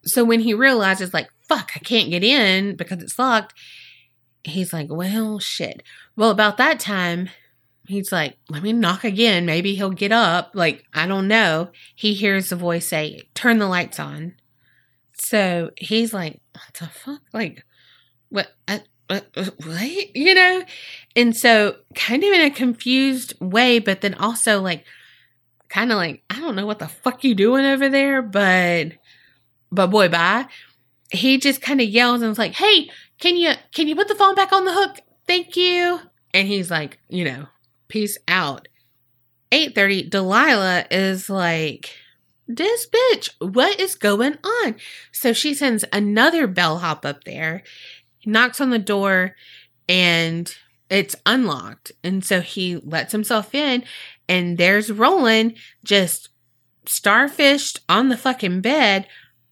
[0.04, 3.54] So when he realizes, like, fuck, I can't get in because it's locked,
[4.42, 5.82] he's like, well, shit.
[6.16, 7.30] Well, about that time,
[7.86, 9.46] he's like, let me knock again.
[9.46, 10.50] Maybe he'll get up.
[10.54, 11.70] Like, I don't know.
[11.94, 14.34] He hears the voice say, turn the lights on.
[15.12, 17.20] So he's like, what the fuck?
[17.32, 17.64] Like,
[18.28, 18.48] what?
[18.66, 18.80] Uh,
[19.10, 20.16] uh, uh, what?
[20.16, 20.64] You know?
[21.16, 24.84] And so, kind of in a confused way, but then also like,
[25.68, 28.92] kind of like, I don't know what the fuck you doing over there, but
[29.74, 30.46] but boy bye.
[31.10, 32.90] He just kind of yells and was like hey
[33.20, 35.00] can you can you put the phone back on the hook?
[35.26, 36.00] Thank you.
[36.32, 37.46] And he's like you know
[37.88, 38.68] peace out.
[39.52, 41.94] 8.30 delilah is like
[42.48, 44.76] this bitch what is going on?
[45.12, 47.62] So she sends another bellhop up there
[48.26, 49.34] knocks on the door
[49.88, 50.54] and
[50.90, 53.84] it's unlocked and so he lets himself in
[54.28, 56.28] and there's roland just
[56.86, 59.06] starfished on the fucking bed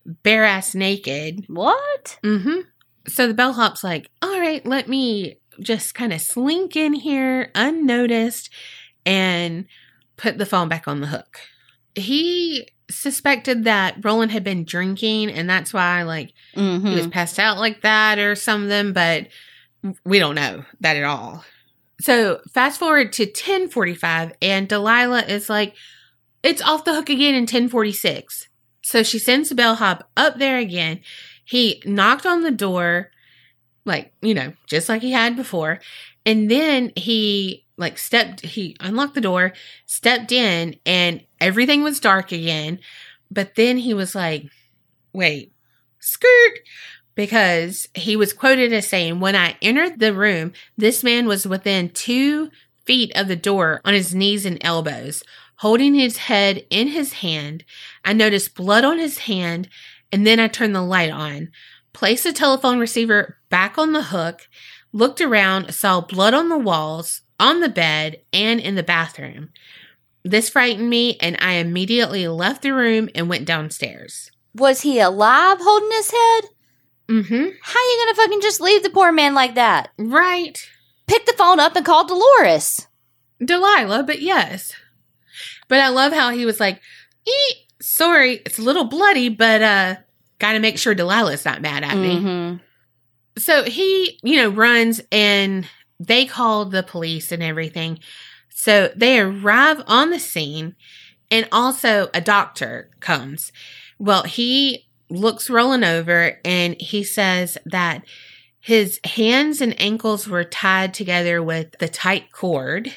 [0.05, 1.45] bare ass naked.
[1.49, 2.18] What?
[2.23, 2.61] Mm-hmm.
[3.09, 8.51] So the bellhop's like, all right, let me just kind of slink in here unnoticed
[9.05, 9.66] and
[10.16, 11.41] put the phone back on the hook.
[11.95, 16.86] He suspected that Roland had been drinking and that's why like Mm-hmm.
[16.86, 19.28] he was passed out like that or something, but
[20.05, 21.45] we don't know that at all.
[22.01, 25.74] So fast forward to 1045 and Delilah is like,
[26.43, 28.49] it's off the hook again in 1046.
[28.82, 31.01] So she sends the bellhop up there again.
[31.45, 33.11] He knocked on the door,
[33.84, 35.80] like, you know, just like he had before.
[36.25, 39.53] And then he like stepped, he unlocked the door,
[39.87, 42.79] stepped in, and everything was dark again.
[43.31, 44.47] But then he was like,
[45.12, 45.53] wait,
[45.99, 46.59] skirt.
[47.14, 51.91] because he was quoted as saying, When I entered the room, this man was within
[51.91, 52.51] two
[52.85, 55.23] feet of the door on his knees and elbows,
[55.57, 57.64] holding his head in his hand.
[58.05, 59.68] I noticed blood on his hand,
[60.11, 61.51] and then I turned the light on,
[61.93, 64.49] placed the telephone receiver back on the hook,
[64.93, 69.51] looked around, saw blood on the walls, on the bed, and in the bathroom.
[70.24, 74.30] This frightened me, and I immediately left the room and went downstairs.
[74.55, 76.45] Was he alive holding his head?
[77.09, 77.49] Mm-hmm.
[77.61, 79.90] How you gonna fucking just leave the poor man like that?
[79.99, 80.64] Right.
[81.07, 82.86] Pick the phone up and call Dolores.
[83.45, 84.72] Delilah, but yes.
[85.68, 86.80] But I love how he was like,
[87.26, 89.97] "Eek, sorry, it's a little bloody, but uh
[90.38, 92.61] gotta make sure Delilah's not mad at me.
[93.39, 95.66] So he, you know, runs and
[95.99, 97.99] they call the police and everything.
[98.51, 100.76] So they arrive on the scene
[101.30, 103.53] and also a doctor comes.
[103.99, 108.05] Well, he looks Roland over and he says that
[108.61, 112.95] his hands and ankles were tied together with the tight cord.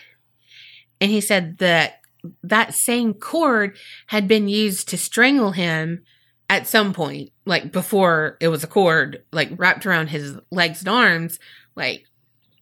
[1.01, 2.01] And he said that
[2.43, 3.77] that same cord
[4.07, 6.03] had been used to strangle him
[6.49, 10.89] at some point, like before it was a cord, like wrapped around his legs and
[10.89, 11.39] arms,
[11.75, 12.05] like,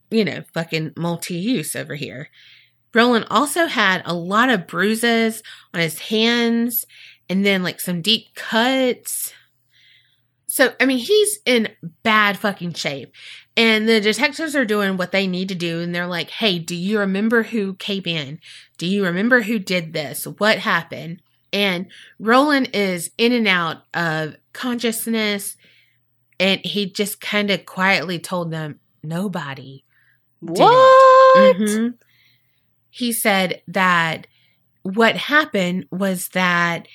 [0.10, 2.30] you know, fucking multi use over here.
[2.94, 5.42] Roland also had a lot of bruises
[5.74, 6.86] on his hands
[7.28, 9.34] and then like some deep cuts.
[10.46, 11.70] So, I mean, he's in
[12.04, 13.12] bad fucking shape.
[13.58, 15.82] And the detectives are doing what they need to do.
[15.82, 18.40] And they're like, hey, do you remember who came in?
[18.78, 20.26] Do you remember who did this?
[20.26, 21.23] What happened?
[21.54, 21.86] And
[22.20, 25.56] Roland is in and out of consciousness.
[26.40, 29.84] And he just kind of quietly told them, nobody.
[30.44, 31.58] did it." What?
[31.58, 31.94] Mhm.
[32.90, 34.28] He said that
[34.82, 36.88] what happened was that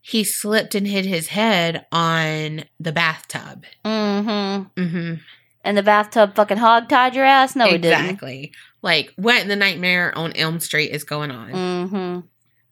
[0.00, 3.64] he slipped and hit his head on the bathtub.
[3.84, 4.80] Mm-hmm.
[4.80, 5.14] Mm-hmm.
[5.64, 7.54] And the bathtub fucking hog tied your ass?
[7.56, 8.00] No, it didn't.
[8.04, 8.52] exactly.
[8.82, 11.50] Like what in the nightmare on Elm Street is going on.
[11.52, 12.20] Mm-hmm.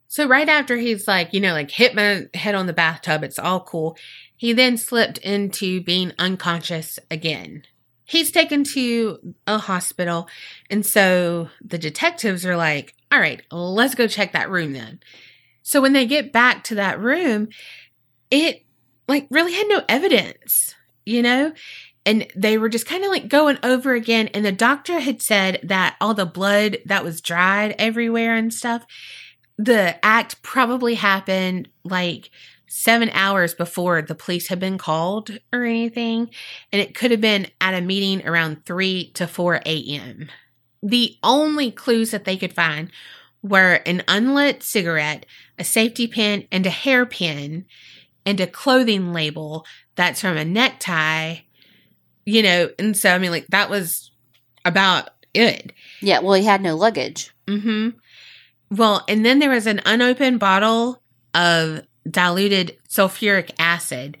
[0.07, 3.39] So right after he's like, you know, like hit my head on the bathtub, it's
[3.39, 3.97] all cool.
[4.37, 7.63] He then slipped into being unconscious again.
[8.05, 10.29] He's taken to a hospital,
[10.69, 14.99] and so the detectives are like, "All right, let's go check that room then."
[15.63, 17.47] So when they get back to that room,
[18.29, 18.65] it
[19.07, 20.75] like really had no evidence,
[21.05, 21.53] you know?
[22.05, 25.59] And they were just kind of like going over again and the doctor had said
[25.63, 28.85] that all the blood that was dried everywhere and stuff
[29.57, 32.29] the act probably happened like
[32.67, 36.29] seven hours before the police had been called or anything,
[36.71, 40.29] and it could have been at a meeting around 3 to 4 a.m.
[40.83, 42.91] The only clues that they could find
[43.41, 45.25] were an unlit cigarette,
[45.57, 47.65] a safety pin, and a hairpin,
[48.25, 51.37] and a clothing label that's from a necktie,
[52.25, 54.11] you know, and so I mean, like, that was
[54.65, 55.71] about it.
[56.01, 57.31] Yeah, well, he had no luggage.
[57.47, 57.89] Mm-hmm.
[58.71, 61.01] Well, and then there was an unopened bottle
[61.33, 64.17] of diluted sulfuric acid.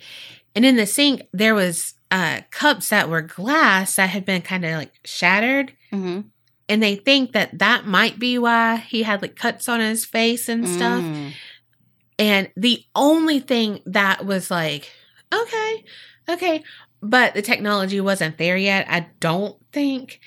[0.55, 4.65] And in the sink, there was uh, cups that were glass that had been kind
[4.65, 5.73] of like shattered.
[5.91, 6.21] Mm-hmm.
[6.67, 10.49] And they think that that might be why he had like cuts on his face
[10.49, 11.03] and stuff.
[11.03, 11.31] Mm.
[12.17, 14.89] And the only thing that was like,
[15.33, 15.85] okay,
[16.29, 16.63] okay,
[17.01, 20.21] but the technology wasn't there yet, I don't think.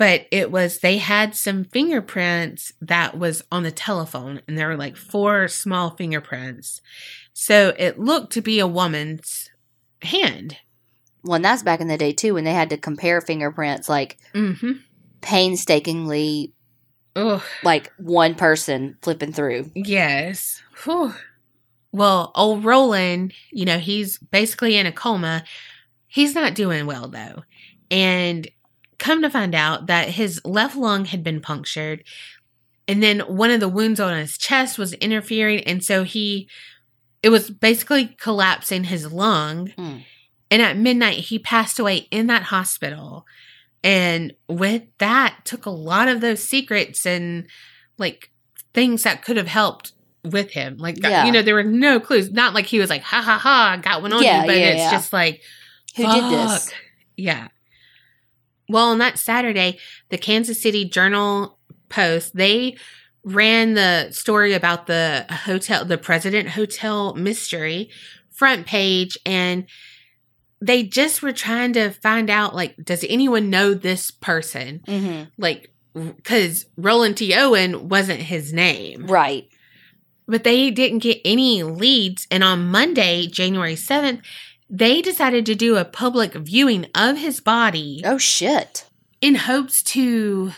[0.00, 4.76] But it was, they had some fingerprints that was on the telephone, and there were
[4.78, 6.80] like four small fingerprints.
[7.34, 9.50] So it looked to be a woman's
[10.00, 10.56] hand.
[11.22, 14.16] Well, and that's back in the day too, when they had to compare fingerprints, like
[14.32, 14.72] Mm-hmm.
[15.20, 16.54] painstakingly,
[17.16, 17.42] Ugh.
[17.62, 19.70] like one person flipping through.
[19.74, 20.62] Yes.
[20.84, 21.12] Whew.
[21.92, 25.44] Well, old Roland, you know, he's basically in a coma.
[26.06, 27.42] He's not doing well though.
[27.90, 28.48] And
[29.00, 32.04] come to find out that his left lung had been punctured.
[32.86, 35.60] And then one of the wounds on his chest was interfering.
[35.64, 36.48] And so he,
[37.22, 39.68] it was basically collapsing his lung.
[39.70, 39.96] Hmm.
[40.50, 43.26] And at midnight, he passed away in that hospital.
[43.82, 47.46] And with that, took a lot of those secrets and
[47.98, 48.30] like
[48.74, 49.92] things that could have helped
[50.24, 50.76] with him.
[50.76, 51.24] Like, Yeah.
[51.24, 52.30] you know, there were no clues.
[52.30, 54.46] Not like he was like, ha ha ha, got one on Yeah, you.
[54.46, 55.40] But yeah, it's just like,
[55.96, 56.72] Who did this?
[57.16, 57.48] Yeah.
[58.70, 59.78] Well, on that Saturday,
[60.08, 62.76] the Kansas City Journal Post, they
[63.24, 67.90] ran the story about the hotel, the President Hotel mystery
[68.30, 69.66] front page, and
[70.62, 74.80] they just were trying to find out like, does anyone know this person?
[74.86, 75.24] Mm-hmm.
[75.36, 77.34] Like, because Roland T.
[77.34, 79.48] Owen wasn't his name Right.
[80.28, 82.26] but they didn't get any leads.
[82.30, 84.22] And on Monday, January 7th,
[84.70, 88.86] they decided to do a public viewing of his body Oh shit.
[89.20, 90.52] in hopes to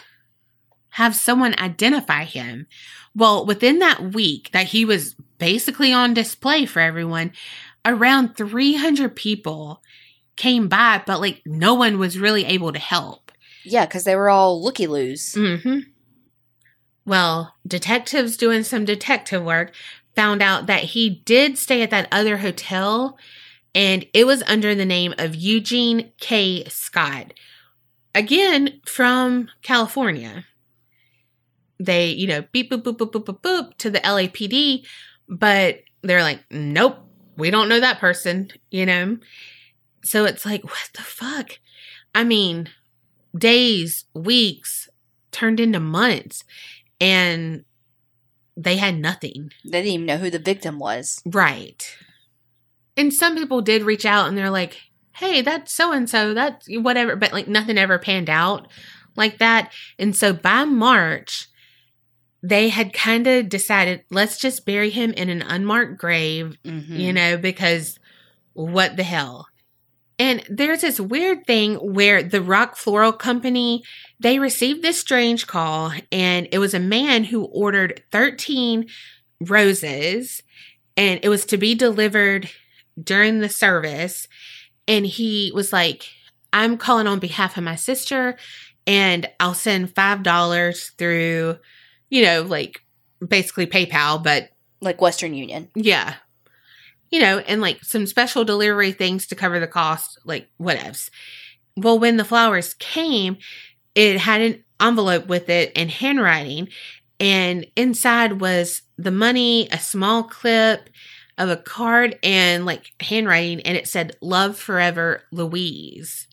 [0.90, 2.66] have someone identify him.
[3.14, 7.32] Well, within that week that he was basically on display for everyone,
[7.84, 9.82] around 300 people
[10.36, 13.32] came by, but like no one was really able to help.
[13.64, 15.34] Yeah, because they were all looky loos.
[15.34, 15.80] hmm
[17.04, 19.74] Well, detectives doing some detective work
[20.14, 23.16] found out that he did stay at that other hotel
[23.74, 26.64] and it was under the name of Eugene K.
[26.68, 27.34] Scott.
[28.14, 30.44] Again, from California.
[31.80, 34.84] They, you know, beep, boop, boop, boop, boop, boop, boop to the LAPD,
[35.28, 36.98] but they're like, nope,
[37.36, 39.18] we don't know that person, you know?
[40.04, 41.58] So it's like, what the fuck?
[42.14, 42.68] I mean,
[43.36, 44.88] days, weeks
[45.30, 46.44] turned into months
[47.00, 47.64] and
[48.56, 49.50] they had nothing.
[49.64, 51.22] They didn't even know who the victim was.
[51.24, 51.96] Right.
[52.96, 54.78] And some people did reach out and they're like,
[55.14, 58.68] hey, that's so and so, that's whatever, but like nothing ever panned out
[59.16, 59.72] like that.
[59.98, 61.48] And so by March,
[62.42, 66.96] they had kind of decided, let's just bury him in an unmarked grave, Mm-hmm.
[66.96, 67.98] you know, because
[68.54, 69.46] what the hell?
[70.18, 73.82] And there's this weird thing where the Rock Floral Company,
[74.20, 78.86] they received this strange call and it was a man who ordered 13
[79.40, 80.42] roses
[80.96, 82.50] and it was to be delivered
[83.02, 84.26] during the service
[84.88, 86.08] and he was like,
[86.52, 88.36] "I'm calling on behalf of my sister
[88.86, 91.58] and I'll send $5 through,
[92.10, 92.80] you know, like
[93.26, 94.50] basically PayPal, but
[94.80, 95.68] like Western Union.
[95.74, 96.14] yeah.
[97.10, 101.10] You know, and like some special delivery things to cover the cost, like whatevs.
[101.76, 103.36] Well, when the flowers came,
[103.94, 106.68] it had an envelope with it and handwriting.
[107.20, 110.88] And inside was the money, a small clip
[111.42, 113.60] of a card, and like handwriting.
[113.62, 116.28] And it said, Love forever, Louise.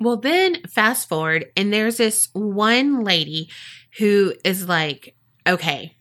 [0.00, 3.48] Well, then fast forward, and there's this one lady
[3.98, 5.14] who is like,
[5.46, 5.96] okay,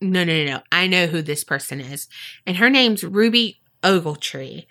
[0.00, 0.60] no, no, no, no.
[0.70, 2.08] I know who this person is.
[2.46, 4.66] And her name's Ruby Ogletree.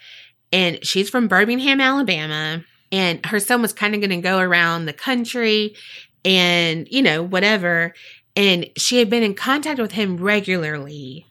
[0.52, 2.64] And she's from Birmingham, Alabama.
[2.92, 5.76] And her son was kind of going to go around the country
[6.24, 7.94] and, you know, whatever.
[8.36, 11.26] And she had been in contact with him regularly,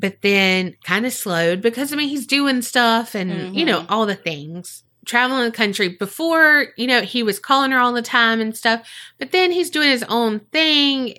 [0.00, 3.86] but then kind of slowed because, I mean, he's doing stuff and, you know, Mhm.
[3.88, 4.84] all the things.
[5.06, 8.86] Traveling the country before, you know, he was calling her all the time and stuff,
[9.18, 11.14] but then he's doing his own thing,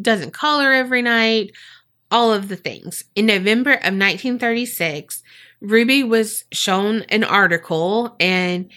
[0.00, 1.50] doesn't call her every night,
[2.10, 3.04] all of the things.
[3.16, 5.22] In November of 1936,
[5.60, 8.70] Ruby was shown an article and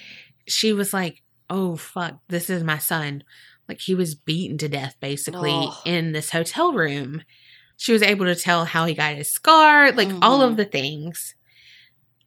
[0.48, 3.24] she was like, oh, fuck, this is my son.
[3.70, 5.82] Like he was beaten to death basically Oh.
[5.86, 7.22] in this hotel room.
[7.82, 10.50] She was able to tell how he got his scar, like all Mhm.
[10.50, 11.34] of the things.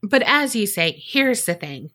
[0.02, 1.92] But as you say, here's the thing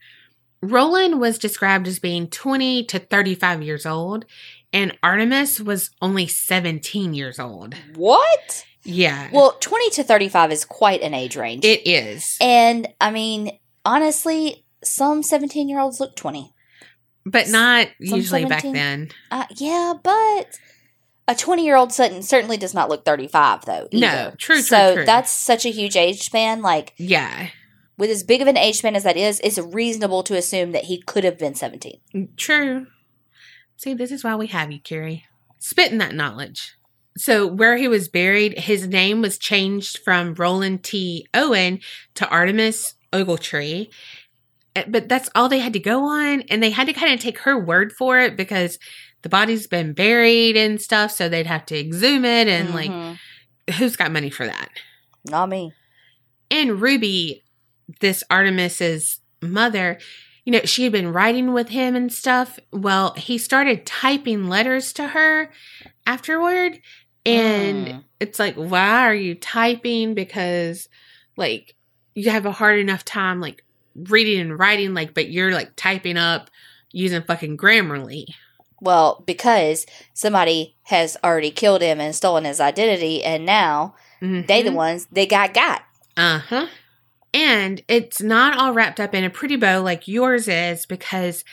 [0.62, 4.24] Roland was described as being 20 to 35 years old,
[4.72, 7.76] and Artemis was only 17 years old.
[7.96, 8.66] What?
[8.86, 9.28] Yeah.
[9.34, 11.66] Well, 20 to 35 is quite an age range.
[11.66, 12.38] it is.
[12.40, 16.54] and I mean, honestly, some 17 year olds look 20.
[17.26, 19.10] but not usually back then.
[19.30, 20.58] Uh, yeah, but
[21.30, 23.88] a 20 year old Sutton certainly does not look 35, though.
[23.94, 24.36] No, either.
[24.38, 25.06] true, true, So true.
[25.06, 26.62] that's such a huge age span.
[26.62, 27.48] Like, Yeah.
[27.98, 30.86] with as big of an age span as that is, it's reasonable to assume that
[30.86, 32.00] he could have been 17.
[32.36, 32.88] True.
[33.78, 35.24] See, this is why we have you, Carrie.
[35.60, 36.74] Spitting that knowledge.
[37.18, 41.28] So, where he was buried, his name was changed from Roland T.
[41.34, 41.80] Owen
[42.16, 43.90] to Artemis Ogletree.
[44.76, 46.42] Uh, But that's all they had to go on.
[46.44, 48.80] And they had to kind of take her word for it because
[49.22, 51.12] the body's been buried and stuff.
[51.12, 52.48] So they'd have to exhume it.
[52.48, 53.18] And, like, Mhm.
[53.76, 54.70] who's got money for that?
[55.26, 55.74] not me.
[56.52, 57.44] and Ruby,
[58.00, 60.00] this Artemis's mother,
[60.46, 62.58] you know, she had been writing with him and stuff.
[62.72, 65.52] Well, he started typing letters to her
[66.08, 66.80] afterward.
[67.26, 68.04] And Mm.
[68.20, 70.14] it's like, why are you typing?
[70.16, 70.88] Because,
[71.38, 71.76] like,
[72.16, 73.64] you have a hard enough time, like,
[73.96, 76.50] reading and writing, like, but you're, like, typing up
[76.92, 78.26] using fucking Grammarly.
[78.82, 84.72] Well, because somebody has already killed him and stolen his identity, and now they the
[84.72, 85.84] ones they got got.
[86.18, 86.68] Uh huh.
[87.34, 91.44] And it's not all wrapped up in a pretty bow like yours is because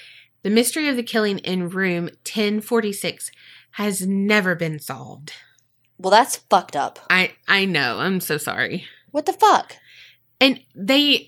[0.43, 3.31] the mystery of the killing in room 1046
[3.73, 5.33] has never been solved.
[5.99, 6.99] Well, that's fucked up.
[7.11, 7.99] I I know.
[7.99, 8.87] I'm so sorry.
[9.11, 9.77] What the fuck?
[10.41, 11.27] And they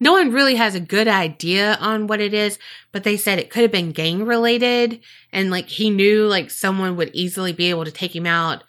[0.00, 2.58] no one really has a good idea on what it is,
[2.92, 5.00] but they said it could have been gang related
[5.32, 8.64] and like he knew like someone would easily be able to take him out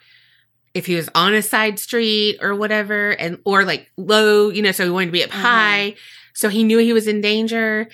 [0.74, 4.72] if he was on a side street or whatever and or like low, you know,
[4.72, 5.40] so he wanted to be up Mhm.
[5.42, 5.94] high.
[6.34, 7.88] So he knew he was in danger.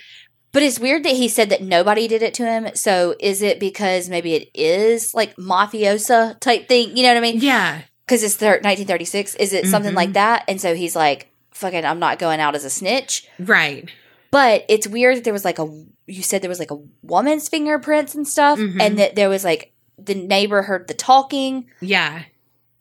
[0.52, 2.68] But it's weird that he said that nobody did it to him.
[2.74, 6.96] So is it because maybe it is like mafiosa type thing?
[6.96, 7.40] You know what I mean?
[7.40, 7.82] Yeah.
[8.06, 9.34] Because it's thir- 1936.
[9.34, 9.96] Is it something Mhm.
[9.96, 10.44] like that?
[10.48, 13.26] And so he's like, fucking, I'm not going out as a snitch.
[13.38, 13.88] Right.
[14.30, 15.66] But it's weird that there was like a,
[16.06, 18.58] you said there was like a woman's fingerprints and stuff.
[18.58, 18.80] Mhm.
[18.80, 21.66] And that there was like, the neighbor heard the talking.
[21.80, 22.22] Yeah.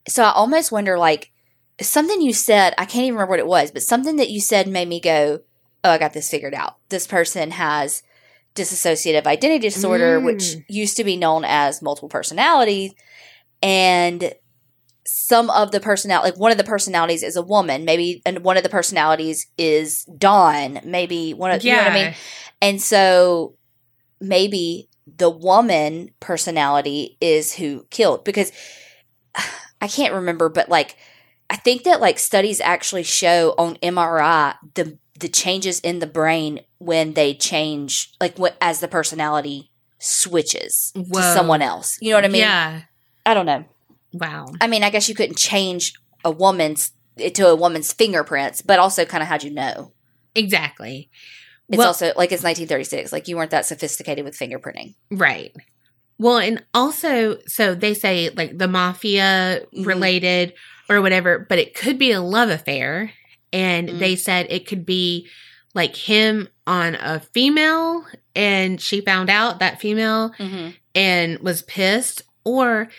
[0.08, 1.32] So I almost wonder like,
[1.82, 4.68] something you said, I can't even remember what it was, but something that you said
[4.68, 5.40] made me go,
[5.84, 6.78] oh, I got this figured out.
[6.90, 8.04] This person has
[8.56, 10.66] dissociative identity disorder, which Mm.
[10.70, 12.96] used to be known as multiple personality."
[13.62, 14.34] And
[15.06, 18.58] some of the personality, like one of the personalities is a woman, maybe, and one
[18.58, 22.14] of the personalities is Don, maybe one of, you know what I mean?
[22.62, 23.56] And so
[24.20, 28.52] maybe the woman personality is who killed because
[29.82, 30.96] I can't remember, but like
[31.50, 36.60] I think that like studies actually show on MRI the the changes in the brain
[36.80, 41.98] when they change like what as the personality switches to someone else.
[42.02, 42.42] You know what I mean?
[42.42, 42.82] Yeah.
[43.26, 43.66] I don't know.
[44.18, 44.48] Wow.
[44.62, 45.94] I mean, I guess you couldn't change
[46.24, 46.92] a woman's
[47.34, 49.94] to a woman's fingerprints, but also kind of how'd you know?
[50.36, 51.10] Exactly.
[51.70, 53.12] It's Well- also like it's 1936.
[53.12, 54.96] Like you weren't that sophisticated with fingerprinting.
[55.12, 55.54] Right.
[56.18, 59.86] Well, and also, so they say like the mafia Mhm.
[59.86, 60.54] related
[60.90, 63.12] or whatever, but it could be a love affair.
[63.52, 64.00] And Mm.
[64.00, 65.28] they said it could be
[65.74, 68.06] like him on a female
[68.36, 70.70] and she found out that female Mm-hmm.
[70.94, 72.90] and was pissed, or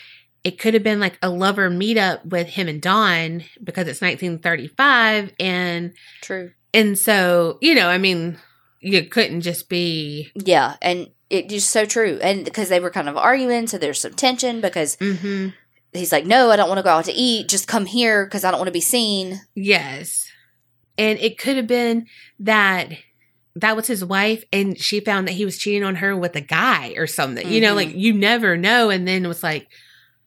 [0.46, 5.32] it could have been like a lover meetup with him and Don because it's 1935
[5.40, 6.52] and True.
[6.72, 8.38] and so, you know, I mean,
[8.78, 12.20] you couldn't just be Yeah, and it just so true.
[12.22, 15.52] And because they were kind of arguing, so there's some tension because mhm
[15.92, 17.48] he's like, "No, I don't want to go out to eat.
[17.48, 20.30] Just come here because I don't want to be seen." Yes.
[20.96, 22.06] And it could have been
[22.38, 22.90] that
[23.56, 26.40] that was his wife and she found that he was cheating on her with a
[26.40, 27.50] guy or something.
[27.50, 28.90] You know, like you never know.
[28.90, 29.66] And then it was like,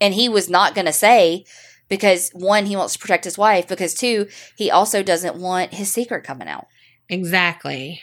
[0.02, 1.46] And he was not going to say
[1.90, 3.68] because one, he wants to protect his wife.
[3.68, 6.68] Because two, he also doesn't want his secret coming out.
[7.10, 8.02] exactly.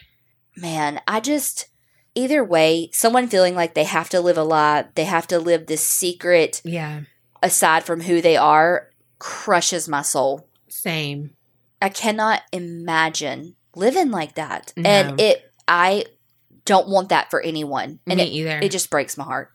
[0.57, 1.69] Man, I just
[2.15, 5.67] either way, someone feeling like they have to live a lie, they have to live
[5.67, 7.03] this secret Yeah.
[7.43, 10.49] aside from who they are, crushes my soul.
[10.69, 11.31] Same.
[11.83, 14.73] I cannot imagine living like that.
[14.77, 14.89] No.
[14.89, 16.07] And it I
[16.65, 17.99] don't want that for anyone.
[18.07, 18.59] And Me it, either.
[18.63, 19.51] it just breaks my heart.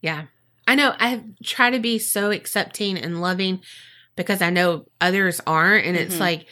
[0.00, 0.24] yeah.
[0.70, 0.94] I know.
[0.98, 3.60] I try to be so accepting and loving
[4.16, 5.84] because I know others aren't.
[5.86, 6.20] And it's Mhm.
[6.20, 6.46] like,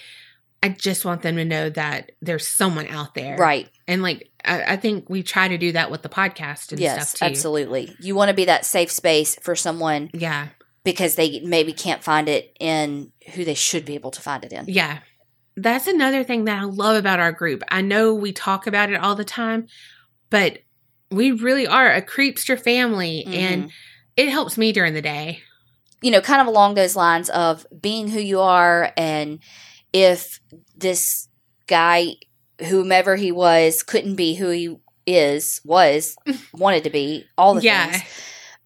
[0.62, 3.36] I just want them to know that there's someone out there.
[3.36, 3.68] Right.
[3.86, 7.10] And like, I, I think we try to do that with the podcast and yes,
[7.10, 7.24] stuff too.
[7.26, 7.94] absolutely.
[8.00, 10.48] You want to be that safe space for someone Yeah.
[10.82, 14.52] because they maybe can't find it in who they should be able to find it
[14.52, 14.64] in.
[14.66, 14.98] Yeah.
[15.56, 17.62] That's another thing that I love about our group.
[17.68, 19.68] I know we talk about it all the time,
[20.30, 20.58] but
[21.10, 23.70] we really are a creepster family and Mhm.
[24.18, 25.42] It helps me during the day.
[26.02, 29.38] you know, kind of along those lines of being who you are and
[29.92, 30.40] if
[30.76, 31.28] this
[31.66, 32.14] guy
[32.68, 34.76] whomever he was couldn't be who he
[35.06, 36.16] is was
[36.52, 37.90] wanted to be all the Yeah.
[37.92, 38.02] things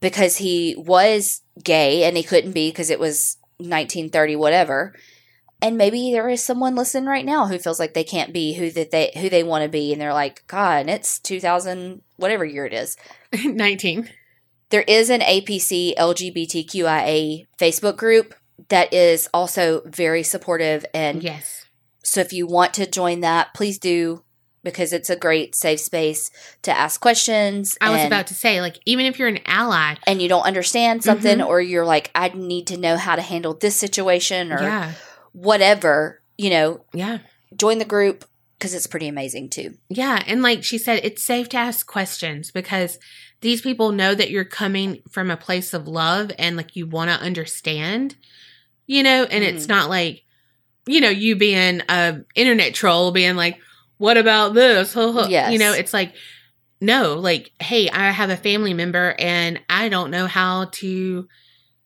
[0.00, 4.92] because he was gay and he couldn't be because it was 1930 whatever
[5.62, 8.70] and maybe there is someone listening right now who feels like they can't be who
[8.72, 12.44] that they who they want to be and they're like god and it's 2000 whatever
[12.44, 12.96] year it is
[13.44, 14.08] 19.
[14.72, 18.34] There is an APC LGBTQIA Facebook group
[18.68, 20.84] that is also very supportive.
[20.94, 21.66] And Yes.
[22.02, 24.24] so if you want to join that, please do
[24.64, 26.30] because it's a great safe space
[26.62, 27.76] to ask questions.
[27.80, 30.44] I was and, about to say, like, even if you're an ally, and you don't
[30.46, 31.46] understand something Mhm.
[31.46, 34.92] or you're like, I need to know how to handle this situation or yeah,
[35.32, 37.18] whatever, you know, yeah,
[37.56, 38.24] join the group
[38.62, 39.74] because it's pretty amazing too.
[39.88, 40.22] yeah.
[40.26, 43.00] And like she said, it's safe to ask questions because
[43.40, 47.10] these people know that you're coming from a place of love and like you want
[47.10, 48.14] to understand,
[48.86, 49.70] you know, and it's Mhm.
[49.70, 50.22] not like,
[50.86, 53.58] you know, you being a internet troll being like,
[53.98, 54.94] what about this?
[55.28, 55.50] Yes.
[55.52, 56.14] You know, it's like,
[56.80, 61.28] no, like, hey, I have a family member and I don't know how to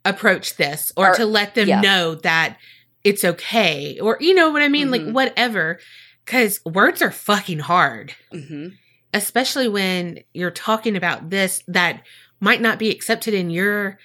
[0.05, 1.81] approach this or, Or- to let them yeah.
[1.81, 2.59] know that
[3.03, 4.89] it's okay or, you know what I mean?
[4.89, 4.93] Mhm.
[4.93, 5.78] Like, whatever.
[6.27, 8.69] Cause words are fucking hard, Mm-hmm.
[9.15, 12.03] especially when you're talking about this that
[12.40, 13.98] might not be accepted in your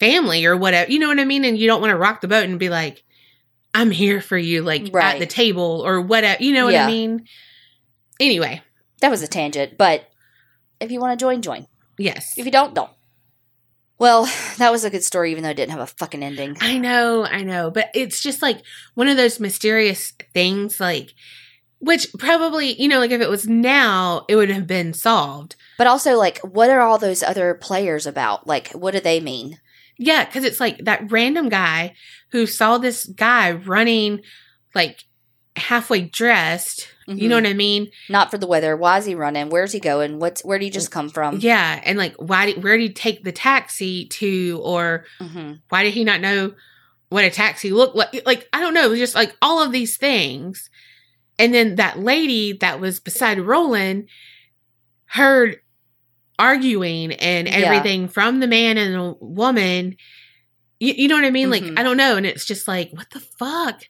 [0.00, 0.90] family or whatever.
[0.90, 1.44] You know what I mean?
[1.44, 3.04] And you don't want to rock the boat and be like,
[3.74, 6.42] I'm here for you, like at the table or whatever.
[6.42, 6.84] You know what Yeah.
[6.86, 7.26] I mean?
[8.20, 8.62] Anyway,
[9.00, 10.08] That was a tangent, but
[10.80, 11.66] if you want to join, join.
[11.98, 12.34] yes.
[12.38, 12.90] If you don't, don't.
[13.98, 14.24] Well,
[14.58, 16.56] that was a good story, even though it didn't have a fucking ending.
[16.60, 17.70] I know, I know.
[17.70, 18.60] But it's just like
[18.94, 20.80] one of those mysterious things.
[20.80, 21.14] Like,
[21.78, 25.56] Which probably, you know, like if it was now, it would have been solved.
[25.78, 28.46] But also, like, what are all those other players about?
[28.46, 29.60] Like, what do they mean?
[29.98, 31.94] Yeah, because it's like that random guy
[32.32, 34.20] who saw this guy running
[34.74, 35.04] like
[35.56, 36.88] halfway dressed.
[37.06, 37.42] You know Mhm.
[37.44, 37.90] what I mean?
[38.08, 38.76] Not for the weather.
[38.76, 39.50] Why is he running?
[39.50, 40.18] Where's he going?
[40.18, 41.38] What's where did he just come from?
[41.40, 45.82] Yeah, and like why did where did he take the taxi to, or hmm why
[45.82, 46.54] did he not know
[47.10, 48.22] what a taxi looked like?
[48.26, 50.70] Like I don't know, it was just like all of these things.
[51.38, 54.08] And then that lady that was beside Roland
[55.06, 55.58] heard
[56.38, 57.54] arguing and Yeah.
[57.54, 59.96] everything from the man and the woman.
[60.80, 61.48] You, you know what I mean?
[61.48, 61.50] Mhm.
[61.50, 63.82] Like I don't know, and it's just like what the fuck.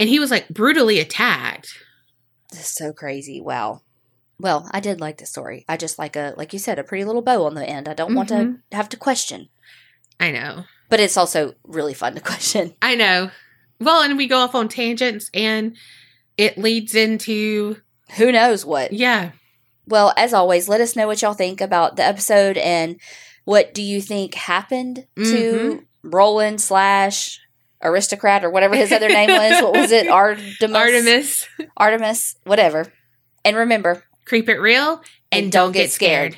[0.00, 1.72] And he was like brutally attacked.
[2.50, 3.40] This is so crazy.
[3.40, 3.82] Wow.
[4.40, 5.64] Well, I did like the story.
[5.68, 7.86] I just like a like you said, a pretty little bow on the end.
[7.88, 8.62] I don't want to Mhm.
[8.72, 9.48] have to question.
[10.18, 10.64] I know.
[10.88, 12.74] But it's also really fun to question.
[12.82, 13.30] I know.
[13.78, 15.76] Well, and we go off on tangents and
[16.36, 17.76] it leads into
[18.16, 18.92] Who knows what?
[18.92, 19.32] yeah.
[19.86, 22.98] Well, as always, let us know what y'all think about the episode and
[23.44, 25.84] what do you think happened to Mhm.
[26.02, 27.40] Roland slash
[27.82, 29.62] aristocrat or whatever his other name was.
[29.62, 30.08] What was it?
[30.08, 30.72] Artemis.
[30.72, 32.36] Artemis, Artemis.
[32.44, 32.92] Whatever.
[33.44, 35.02] And remember, creep it real
[35.32, 36.36] and, don't, get scared.